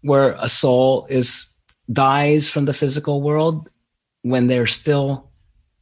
[0.00, 1.46] where a soul is
[1.92, 3.70] dies from the physical world
[4.22, 5.30] when they're still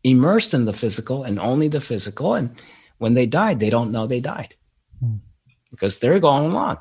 [0.03, 2.35] immersed in the physical and only the physical.
[2.35, 2.51] And
[2.99, 4.55] when they died, they don't know they died
[4.99, 5.17] hmm.
[5.71, 6.79] because they're going along.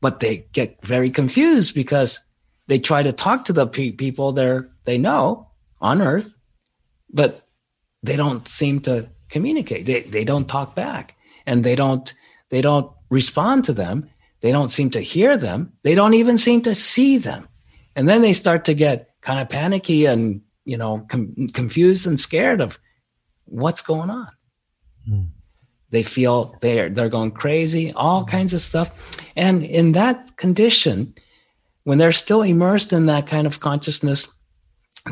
[0.00, 2.20] But they get very confused because
[2.66, 5.48] they try to talk to the pe- people they they know
[5.80, 6.34] on Earth,
[7.10, 7.46] but
[8.02, 9.86] they don't seem to communicate.
[9.86, 11.16] They, they don't talk back
[11.46, 12.12] and they don't
[12.50, 14.08] they don't respond to them.
[14.40, 15.72] They don't seem to hear them.
[15.82, 17.48] They don't even seem to see them.
[17.94, 22.18] And then they start to get kind of panicky and you know com- confused and
[22.18, 22.78] scared of
[23.44, 24.28] what's going on.
[25.08, 25.28] Mm.
[25.90, 29.18] they feel they're they're going crazy all kinds of stuff.
[29.36, 31.14] And in that condition
[31.84, 34.28] when they're still immersed in that kind of consciousness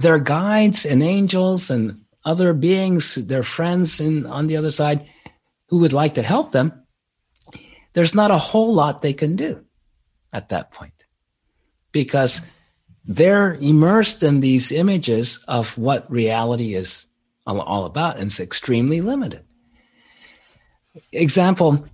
[0.00, 5.04] their guides and angels and other beings their friends in on the other side
[5.68, 6.80] who would like to help them
[7.92, 9.64] there's not a whole lot they can do
[10.32, 11.04] at that point.
[11.92, 12.40] Because
[13.06, 17.06] they're immersed in these images of what reality is
[17.46, 19.44] all about, and it's extremely limited.
[21.12, 21.84] Example: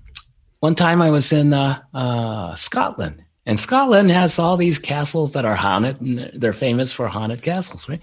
[0.60, 5.44] One time I was in uh, uh, Scotland, and Scotland has all these castles that
[5.44, 8.00] are haunted, and they're famous for haunted castles, right?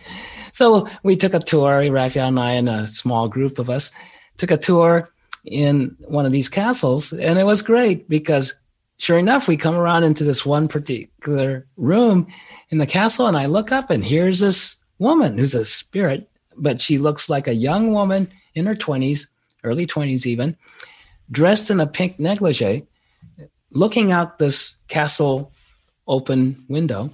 [0.53, 1.91] So we took a tour.
[1.91, 3.91] Raphael and I, and a small group of us,
[4.37, 5.09] took a tour
[5.45, 8.53] in one of these castles, and it was great because,
[8.97, 12.27] sure enough, we come around into this one particular room
[12.73, 16.81] in the castle and I look up and here's this woman who's a spirit, but
[16.81, 19.27] she looks like a young woman in her 20s,
[19.63, 20.57] early 20s even,
[21.29, 22.87] dressed in a pink negligee,
[23.69, 25.51] looking out this castle
[26.07, 27.11] open window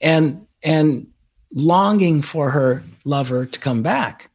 [0.00, 1.06] and and
[1.52, 4.30] longing for her lover to come back.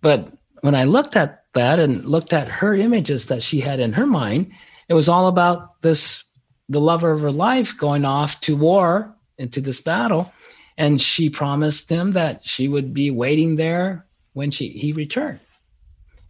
[0.00, 0.32] But
[0.62, 4.08] when I looked at that and looked at her images that she had in her
[4.08, 4.50] mind,
[4.88, 6.24] it was all about this
[6.68, 10.32] the lover of her life going off to war into this battle.
[10.76, 15.40] And she promised him that she would be waiting there when she he returned.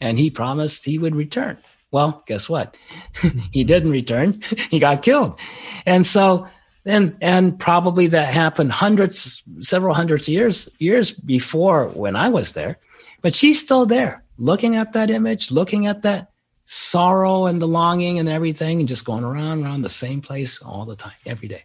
[0.01, 1.59] And he promised he would return.
[1.91, 2.77] Well guess what?
[3.53, 4.43] He didn't return.
[4.71, 5.39] He got killed.
[5.85, 6.47] And so
[6.87, 12.79] and and probably that happened hundreds several hundreds years years before when i was there.
[13.21, 16.31] But she's still there looking at that image looking at that
[16.71, 20.85] sorrow and the longing and everything, and just going around around the same place all
[20.85, 21.65] the time, every day,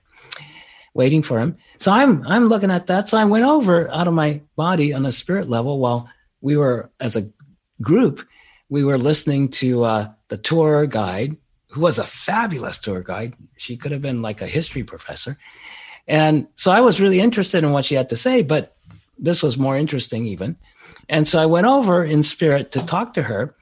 [0.94, 1.58] waiting for him.
[1.78, 3.10] So I'm I'm looking at that.
[3.10, 6.10] So I went over out of my body on a spirit level while
[6.42, 7.30] we were as a
[7.82, 8.26] group,
[8.70, 11.38] we were listening to uh, the tour guide,
[11.68, 13.36] who was a fabulous tour guide.
[13.58, 15.38] She could have been like a history professor.
[16.08, 18.76] And so I was really interested in what she had to say, but
[19.18, 20.58] this was more interesting even.
[21.08, 23.56] And so I went over in spirit to talk to her.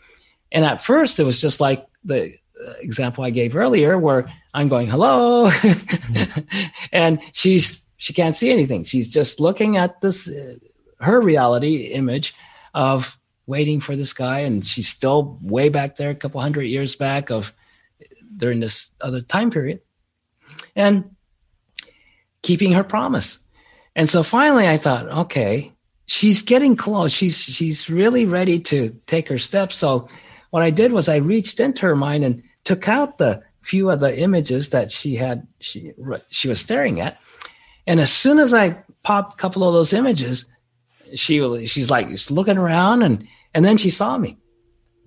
[0.52, 4.68] And at first, it was just like the uh, example I gave earlier, where I'm
[4.68, 5.50] going, hello.
[6.92, 8.84] and she's, she can't see anything.
[8.84, 10.56] She's just looking at this, uh,
[11.00, 12.36] her reality image
[12.74, 14.40] of waiting for this guy.
[14.40, 17.54] And she's still way back there, a couple hundred years back of
[18.36, 19.82] during this other time period.
[20.76, 21.16] And
[22.42, 23.40] keeping her promise.
[23.96, 25.74] And so finally I thought, okay,
[26.06, 27.12] she's getting close.
[27.12, 29.76] She's she's really ready to take her steps.
[29.76, 30.08] So
[30.52, 34.00] what I did was I reached into her mind and took out the few of
[34.00, 35.94] the images that she had she
[36.30, 37.20] she was staring at,
[37.88, 40.46] and as soon as I popped a couple of those images,
[41.16, 44.38] she she's like she's looking around and and then she saw me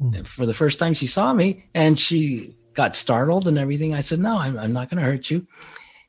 [0.00, 0.26] mm.
[0.26, 0.94] for the first time.
[0.94, 3.94] She saw me and she got startled and everything.
[3.94, 5.46] I said, "No, I'm, I'm not going to hurt you,"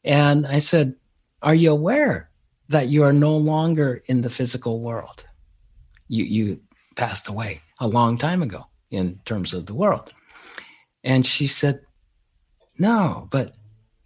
[0.04, 0.96] and I said,
[1.42, 2.30] "Are you aware
[2.70, 5.26] that you are no longer in the physical world?
[6.08, 6.62] You you
[6.96, 8.66] passed away a long time ago."
[8.96, 10.14] In terms of the world.
[11.04, 11.82] And she said,
[12.78, 13.56] No, but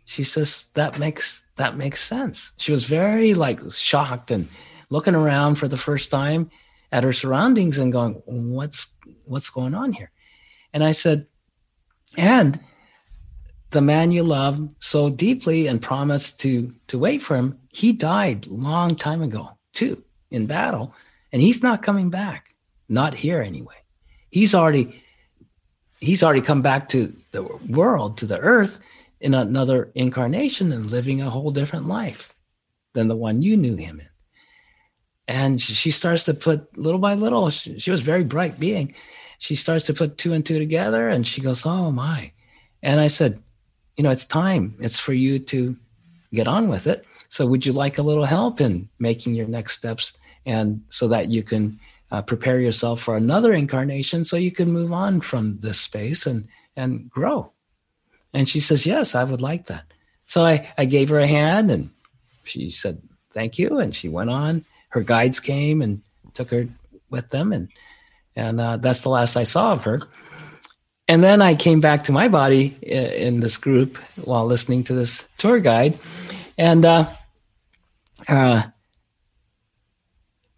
[0.05, 2.51] she says that makes that makes sense.
[2.57, 4.47] She was very like shocked and
[4.89, 6.49] looking around for the first time
[6.91, 8.91] at her surroundings and going, What's
[9.25, 10.11] what's going on here?
[10.73, 11.27] And I said,
[12.17, 12.59] and
[13.71, 18.47] the man you loved so deeply and promised to to wait for him, he died
[18.47, 20.93] long time ago too in battle,
[21.31, 22.55] and he's not coming back.
[22.89, 23.75] Not here anyway
[24.31, 25.01] he's already
[25.99, 28.79] he's already come back to the world to the earth
[29.21, 32.33] in another incarnation and living a whole different life
[32.93, 34.07] than the one you knew him in
[35.27, 38.95] And she starts to put little by little, she, she was very bright being.
[39.37, 42.31] She starts to put two and two together and she goes, Oh my.
[42.81, 43.41] And I said,
[43.97, 44.75] You know, it's time.
[44.79, 45.75] It's for you to
[46.33, 47.05] get on with it.
[47.29, 51.29] So would you like a little help in making your next steps and so that
[51.29, 51.79] you can
[52.11, 56.47] uh, prepare yourself for another incarnation so you can move on from this space and
[56.75, 57.51] and grow?
[58.33, 59.85] And she says, Yes, I would like that.
[60.25, 61.89] So I, I gave her a hand and
[62.43, 63.01] she said,
[63.31, 63.79] Thank you.
[63.79, 64.63] And she went on.
[64.89, 66.01] Her guides came and
[66.33, 66.67] took her
[67.09, 67.51] with them.
[67.53, 67.69] And,
[68.35, 70.01] and uh, that's the last I saw of her.
[71.07, 75.27] And then I came back to my body in this group while listening to this
[75.37, 75.97] tour guide.
[76.57, 77.09] And uh,
[78.27, 78.63] uh,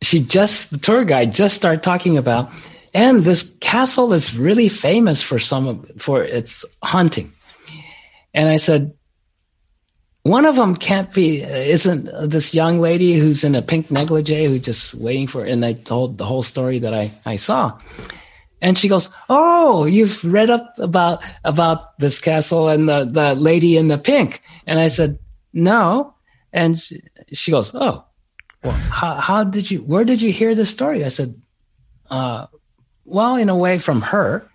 [0.02, 2.52] she just, the tour guide just started talking about,
[2.94, 7.32] and this castle is really famous for some, for its hunting.
[8.34, 8.94] And I said,
[10.24, 14.62] one of them can't be isn't this young lady who's in a pink negligee who's
[14.62, 17.78] just waiting for and i told the whole story that i i saw.
[18.62, 23.78] And she goes oh you've read up about about this castle and the the lady
[23.78, 24.44] in the pink.
[24.68, 25.18] And i said
[25.54, 26.14] no.
[26.54, 27.02] And she,
[27.34, 28.06] she goes oh
[28.64, 31.40] well how, how did you where did you hear this story i said
[32.10, 32.48] uh
[33.06, 34.52] well in a way from her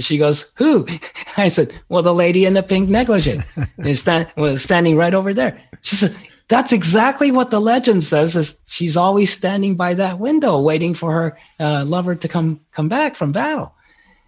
[0.00, 0.86] she goes, Who?
[1.36, 3.42] I said, Well, the lady in the pink negligee
[3.78, 5.60] is stand, was standing right over there.
[5.82, 6.16] She said,
[6.48, 8.36] That's exactly what the legend says.
[8.36, 12.88] Is she's always standing by that window, waiting for her uh, lover to come come
[12.88, 13.74] back from battle.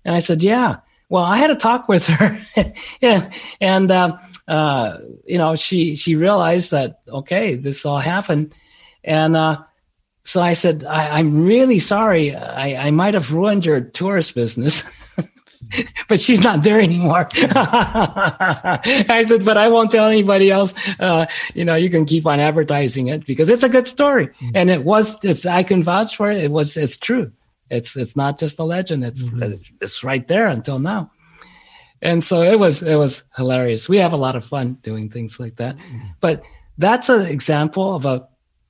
[0.04, 0.78] And I said, Yeah.
[1.08, 2.36] Well, I had a talk with her,
[3.00, 4.16] yeah, and uh,
[4.48, 8.54] uh, you know, she she realized that okay, this all happened,
[9.02, 9.62] and uh,
[10.26, 12.34] so I said, I, am really sorry.
[12.34, 14.82] I, I might have ruined your tourist business.
[16.08, 17.28] but she's not there anymore.
[17.34, 20.74] I said, but I won't tell anybody else.
[20.98, 24.50] Uh, you know, you can keep on advertising it because it's a good story, mm-hmm.
[24.54, 25.22] and it was.
[25.24, 26.42] It's I can vouch for it.
[26.42, 26.76] It was.
[26.76, 27.30] It's true.
[27.70, 29.04] It's it's not just a legend.
[29.04, 29.54] It's mm-hmm.
[29.80, 31.10] it's right there until now,
[32.02, 33.88] and so it was it was hilarious.
[33.88, 36.08] We have a lot of fun doing things like that, mm-hmm.
[36.20, 36.42] but
[36.78, 38.28] that's an example of a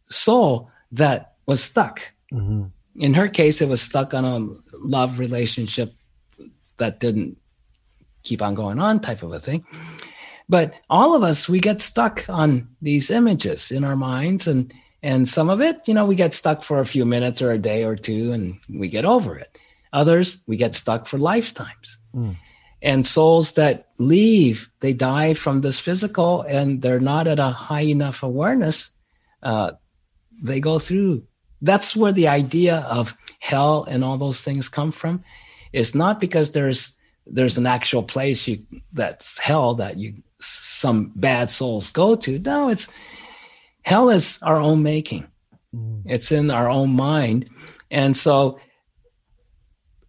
[0.09, 2.01] soul that was stuck.
[2.33, 2.65] Mm-hmm.
[2.97, 5.93] In her case, it was stuck on a love relationship
[6.79, 7.37] that didn't
[8.23, 9.65] keep on going on type of a thing
[10.49, 14.73] but all of us we get stuck on these images in our minds and
[15.03, 17.59] and some of it you know we get stuck for a few minutes or a
[17.59, 19.59] day or two and we get over it
[19.93, 22.37] others we get stuck for lifetimes mm.
[22.83, 27.83] And souls that leave they die from this physical and they're not at a high
[27.83, 28.91] enough awareness
[29.43, 29.73] uh,
[30.43, 31.23] they go through
[31.63, 35.25] that's where the idea of hell and all those things come from
[35.73, 36.95] it's not because there's
[37.27, 42.39] there's an actual place you that's hell that you some bad souls go to.
[42.39, 42.89] No, it's
[43.83, 45.27] hell is our own making.
[45.75, 46.03] Mm.
[46.07, 47.49] It's in our own mind,
[47.91, 48.61] and so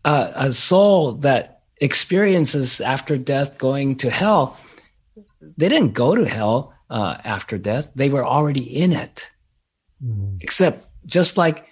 [0.05, 4.58] uh, a soul that experiences after death going to hell,
[5.58, 7.92] they didn't go to hell uh, after death.
[7.96, 9.30] They were already in it.
[10.04, 10.38] Mm.
[10.42, 11.68] Except just like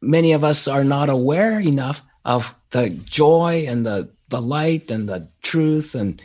[0.00, 5.08] many of us are not aware enough of the joy and the, the light and
[5.08, 6.22] the truth and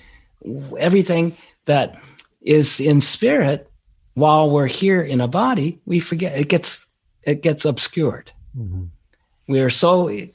[0.77, 1.35] everything
[1.65, 1.99] that
[2.41, 3.69] is in spirit
[4.13, 6.85] while we're here in a body we forget it gets
[7.23, 8.83] it gets obscured mm-hmm.
[9.47, 10.31] we are so in,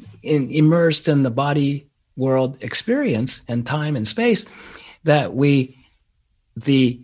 [0.50, 4.44] immersed in the body world experience and time and space
[5.04, 5.76] that we
[6.56, 7.00] the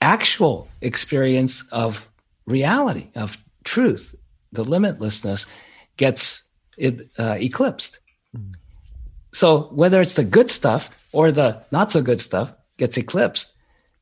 [0.00, 2.10] actual experience of
[2.46, 4.14] reality of truth
[4.52, 5.46] the limitlessness
[5.96, 6.42] gets
[7.18, 8.00] uh, eclipsed.
[8.36, 8.54] Mm.
[9.32, 13.52] So whether it's the good stuff or the not so good stuff gets eclipsed.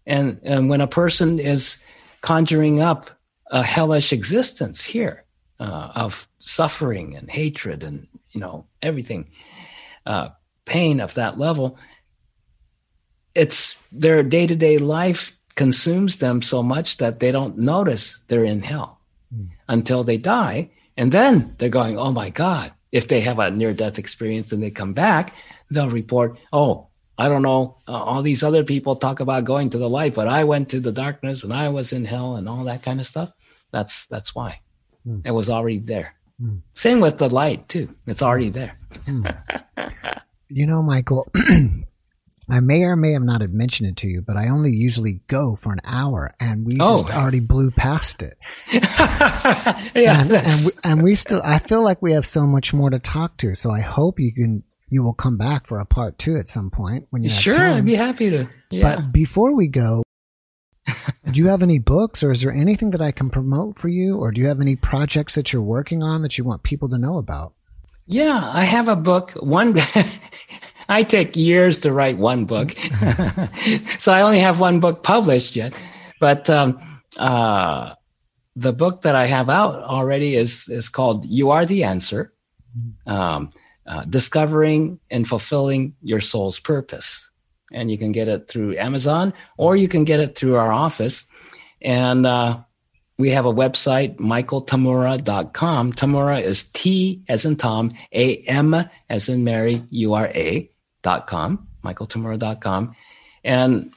[0.07, 1.79] And, and when a person is
[2.21, 3.11] conjuring up
[3.51, 5.25] a hellish existence here
[5.61, 9.31] uh, of suffering and hatred and you know everything,
[10.07, 10.29] uh,
[10.65, 11.79] pain of that level,
[13.35, 18.45] it's their day to day life consumes them so much that they don't notice they're
[18.45, 18.99] in hell
[19.35, 19.49] mm.
[19.69, 22.73] until they die and then they're going, oh my God.
[22.93, 25.35] If they have a near death experience and they come back,
[25.71, 26.87] they'll report, oh,
[27.19, 27.79] I don't know.
[27.89, 30.81] Uh, all these other people talk about going to the light, but I went to
[30.81, 33.33] the darkness and I was in hell and all that kind of stuff.
[33.73, 34.61] That's that's why
[35.07, 35.23] mm.
[35.25, 36.15] it was already there.
[36.41, 36.63] Mm.
[36.75, 37.95] Same with the light too.
[38.07, 38.79] It's already there.
[39.07, 40.23] Mm.
[40.49, 41.31] you know, Michael,
[42.51, 45.21] I may or may have not have mentioned it to you, but I only usually
[45.29, 46.97] go for an hour, and we oh.
[46.97, 48.37] just already blew past it.
[48.73, 51.41] yeah, and, and we, and we still.
[51.43, 53.55] I feel like we have so much more to talk to.
[53.55, 54.63] So I hope you can.
[54.91, 57.55] You will come back for a part two at some point when you sure.
[57.55, 57.79] Time.
[57.79, 58.49] I'd be happy to.
[58.71, 58.97] Yeah.
[58.97, 60.04] But before we go,
[61.31, 64.19] Do you have any books or is there anything that I can promote for you?
[64.19, 66.99] Or do you have any projects that you're working on that you want people to
[66.99, 67.55] know about?
[68.07, 69.33] Yeah, I have a book.
[69.33, 69.79] One,
[70.89, 72.73] I take years to write one book.
[73.99, 75.75] so I only have one book published yet.
[76.21, 77.95] But um, uh,
[78.55, 82.35] the book that I have out already is, is called You Are the Answer
[83.07, 83.51] um,
[83.87, 87.31] uh, Discovering and Fulfilling Your Soul's Purpose
[87.75, 91.25] and you can get it through Amazon or you can get it through our office.
[91.83, 92.61] And uh,
[93.19, 95.93] we have a website, michaeltamura.com.
[95.93, 100.71] Tamura is T as in Tom, A M as in Mary, U R A
[101.03, 102.95] dot com, michaeltamura.com.
[103.45, 103.93] And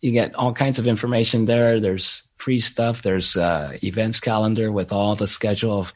[0.00, 1.80] you get all kinds of information there.
[1.80, 3.02] There's free stuff.
[3.02, 5.94] There's uh, events calendar with all the schedule of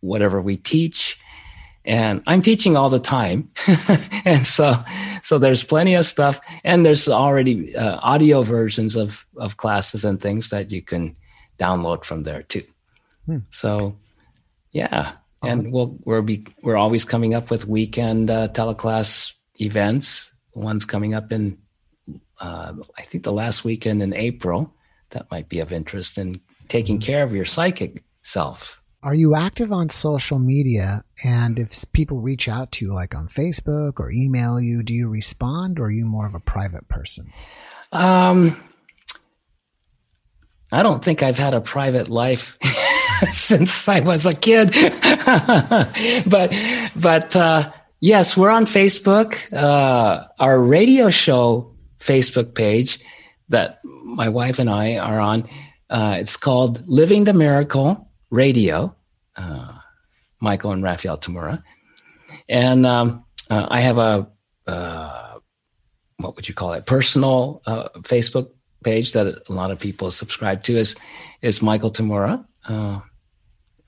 [0.00, 1.18] whatever we teach
[1.84, 3.48] and I'm teaching all the time,
[4.24, 4.74] and so
[5.22, 10.20] so there's plenty of stuff, and there's already uh, audio versions of of classes and
[10.20, 11.16] things that you can
[11.58, 12.64] download from there too.
[13.26, 13.38] Hmm.
[13.50, 13.96] So,
[14.70, 20.30] yeah, and we'll we'll be we're always coming up with weekend uh, teleclass events.
[20.54, 21.58] One's coming up in
[22.40, 24.74] uh, I think the last weekend in April.
[25.10, 27.02] That might be of interest in taking hmm.
[27.02, 31.02] care of your psychic self are you active on social media?
[31.24, 35.08] And if people reach out to you, like on Facebook or email you, do you
[35.08, 37.32] respond or are you more of a private person?
[37.92, 38.60] Um,
[40.72, 42.56] I don't think I've had a private life
[43.30, 44.72] since I was a kid.
[46.26, 46.52] but,
[46.96, 47.70] but, uh,
[48.00, 49.52] yes, we're on Facebook.
[49.52, 52.98] Uh, our radio show Facebook page
[53.50, 55.48] that my wife and I are on,
[55.90, 58.96] uh, it's called Living the Miracle radio,
[59.36, 59.78] uh,
[60.42, 61.62] Michael and Rahelio Tamura.
[62.48, 64.28] And um, uh, I have a,
[64.66, 65.38] uh,
[66.16, 68.50] what would you call it, personal uh, Facebook
[68.84, 70.96] page that a lot of people subscribe to is,
[71.40, 73.00] is Michael Tamura uh,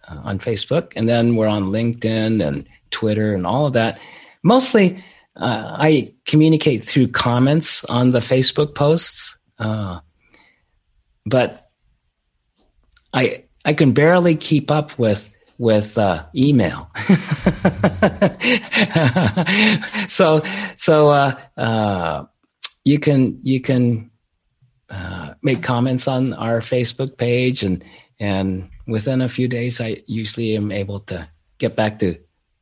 [0.08, 0.92] uh, on Facebook.
[0.94, 3.98] And then we're on LinkedIn and Twitter and all of that.
[4.42, 5.02] Mostly,
[5.36, 9.36] I communicate through comments on the Facebook posts.
[11.26, 11.70] but
[13.12, 16.90] I I can barely keep up with with uh, email.
[20.08, 20.42] so
[20.76, 22.24] so uh, uh,
[22.84, 24.10] you can you can
[24.90, 27.84] uh, make comments on our Facebook page and
[28.20, 31.28] and within a few days I usually am able to
[31.58, 32.16] get back to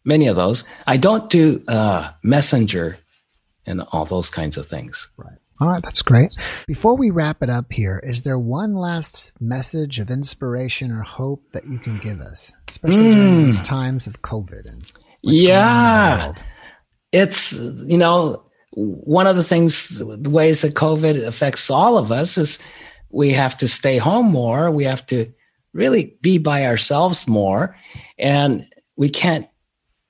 [0.04, 0.64] many of those.
[0.86, 2.98] I don't do uh, messenger
[3.66, 5.08] and all those kinds of things.
[5.16, 5.38] Right.
[5.62, 6.34] All right, that's great.
[6.66, 11.44] Before we wrap it up here, is there one last message of inspiration or hope
[11.52, 13.12] that you can give us, especially mm.
[13.12, 14.68] during these times of COVID?
[14.68, 14.92] And
[15.22, 16.32] yeah,
[17.12, 18.42] it's you know
[18.72, 22.58] one of the things, the ways that COVID affects all of us is
[23.10, 24.68] we have to stay home more.
[24.68, 25.32] We have to
[25.72, 27.76] really be by ourselves more,
[28.18, 29.46] and we can't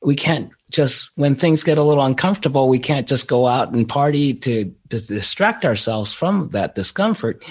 [0.00, 3.88] we can't just when things get a little uncomfortable, we can't just go out and
[3.88, 7.44] party to, to distract ourselves from that discomfort.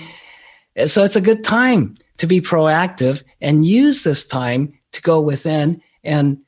[0.85, 5.81] So it's a good time to be proactive and use this time to go within
[6.03, 6.39] and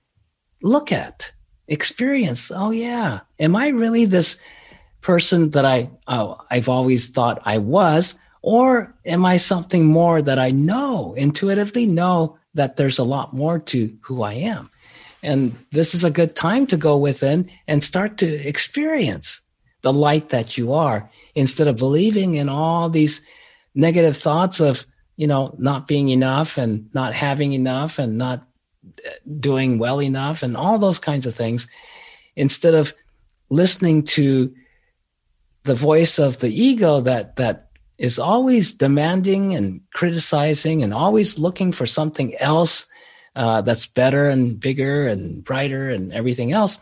[0.62, 1.32] look at,
[1.68, 2.52] experience.
[2.54, 4.38] Oh yeah, am I really this
[5.02, 10.40] person that I oh, I've always thought I was, or am I something more that
[10.40, 14.70] I know intuitively know that there's a lot more to who I am?
[15.24, 19.40] And this is a good time to go within and start to experience
[19.82, 23.22] the light that you are instead of believing in all these
[23.74, 24.86] negative thoughts of,
[25.16, 28.46] you know, not being enough and not having enough and not
[29.06, 31.68] uh, doing well enough and all those kinds of things.
[32.36, 32.94] Instead of
[33.50, 34.54] listening to
[35.64, 41.72] the voice of the ego that, that is always demanding and criticizing and always looking
[41.72, 42.88] for something else
[43.36, 46.80] uh, that's better and bigger and brighter and everything else.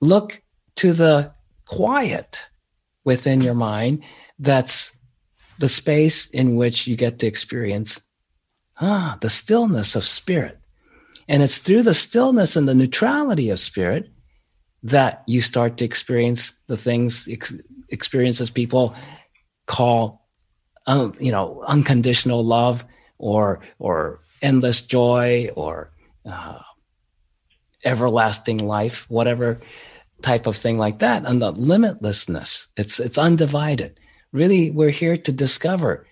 [0.00, 0.42] Look
[0.76, 1.32] to the
[1.66, 2.40] quiet
[3.04, 4.02] within your mind
[4.38, 4.92] that's
[5.58, 8.00] the space in which you get to experience
[8.80, 10.58] ah, the stillness of spirit.
[11.28, 14.10] And it's through the stillness and the neutrality of spirit
[14.82, 17.54] that you start to experience the things, ex-
[17.88, 18.94] experiences people
[19.66, 20.28] call,
[20.86, 22.84] um, you know, unconditional love
[23.18, 25.90] or, or endless joy or
[26.24, 26.60] uh,
[27.84, 29.60] everlasting life, whatever
[30.22, 32.66] type of thing like that, and the limitlessness.
[32.76, 33.98] It's it's undivided.
[34.32, 36.06] Really, we're here to discover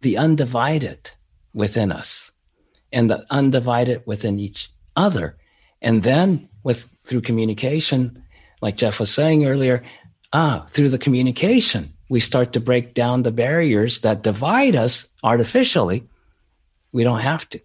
[0.00, 1.10] the undivided
[1.52, 2.32] within us
[2.92, 5.36] and the undivided within each other.
[5.82, 8.22] And then with through communication,
[8.60, 9.84] like Jeff was saying earlier,
[10.32, 16.06] ah, through the communication we start to break down the barriers that divide us artificially,
[16.92, 17.60] we don't have to.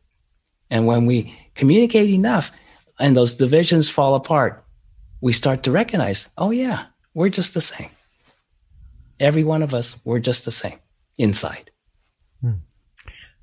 [0.70, 2.52] And when we communicate enough
[3.00, 4.64] and those divisions fall apart,
[5.22, 7.90] we start to recognize, oh, yeah, we're just the same.
[9.20, 10.80] Every one of us, we're just the same
[11.18, 11.72] inside.
[12.42, 12.60] Hmm.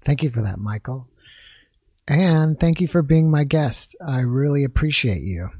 [0.04, 1.08] Thank you for that, Michael.
[2.06, 3.96] And thank you for being my guest.
[4.04, 5.50] I really appreciate you.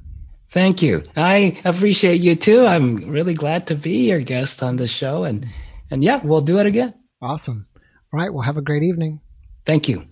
[0.49, 1.03] Thank you.
[1.16, 2.66] I appreciate you too.
[2.66, 5.24] I'm really glad to be your guest on the show.
[5.24, 5.47] And,
[5.90, 6.93] and yeah, we'll do it again.
[7.23, 7.66] Awesome.
[8.12, 8.32] All right.
[8.32, 9.20] Well, have a great evening.
[9.65, 10.12] Thank you.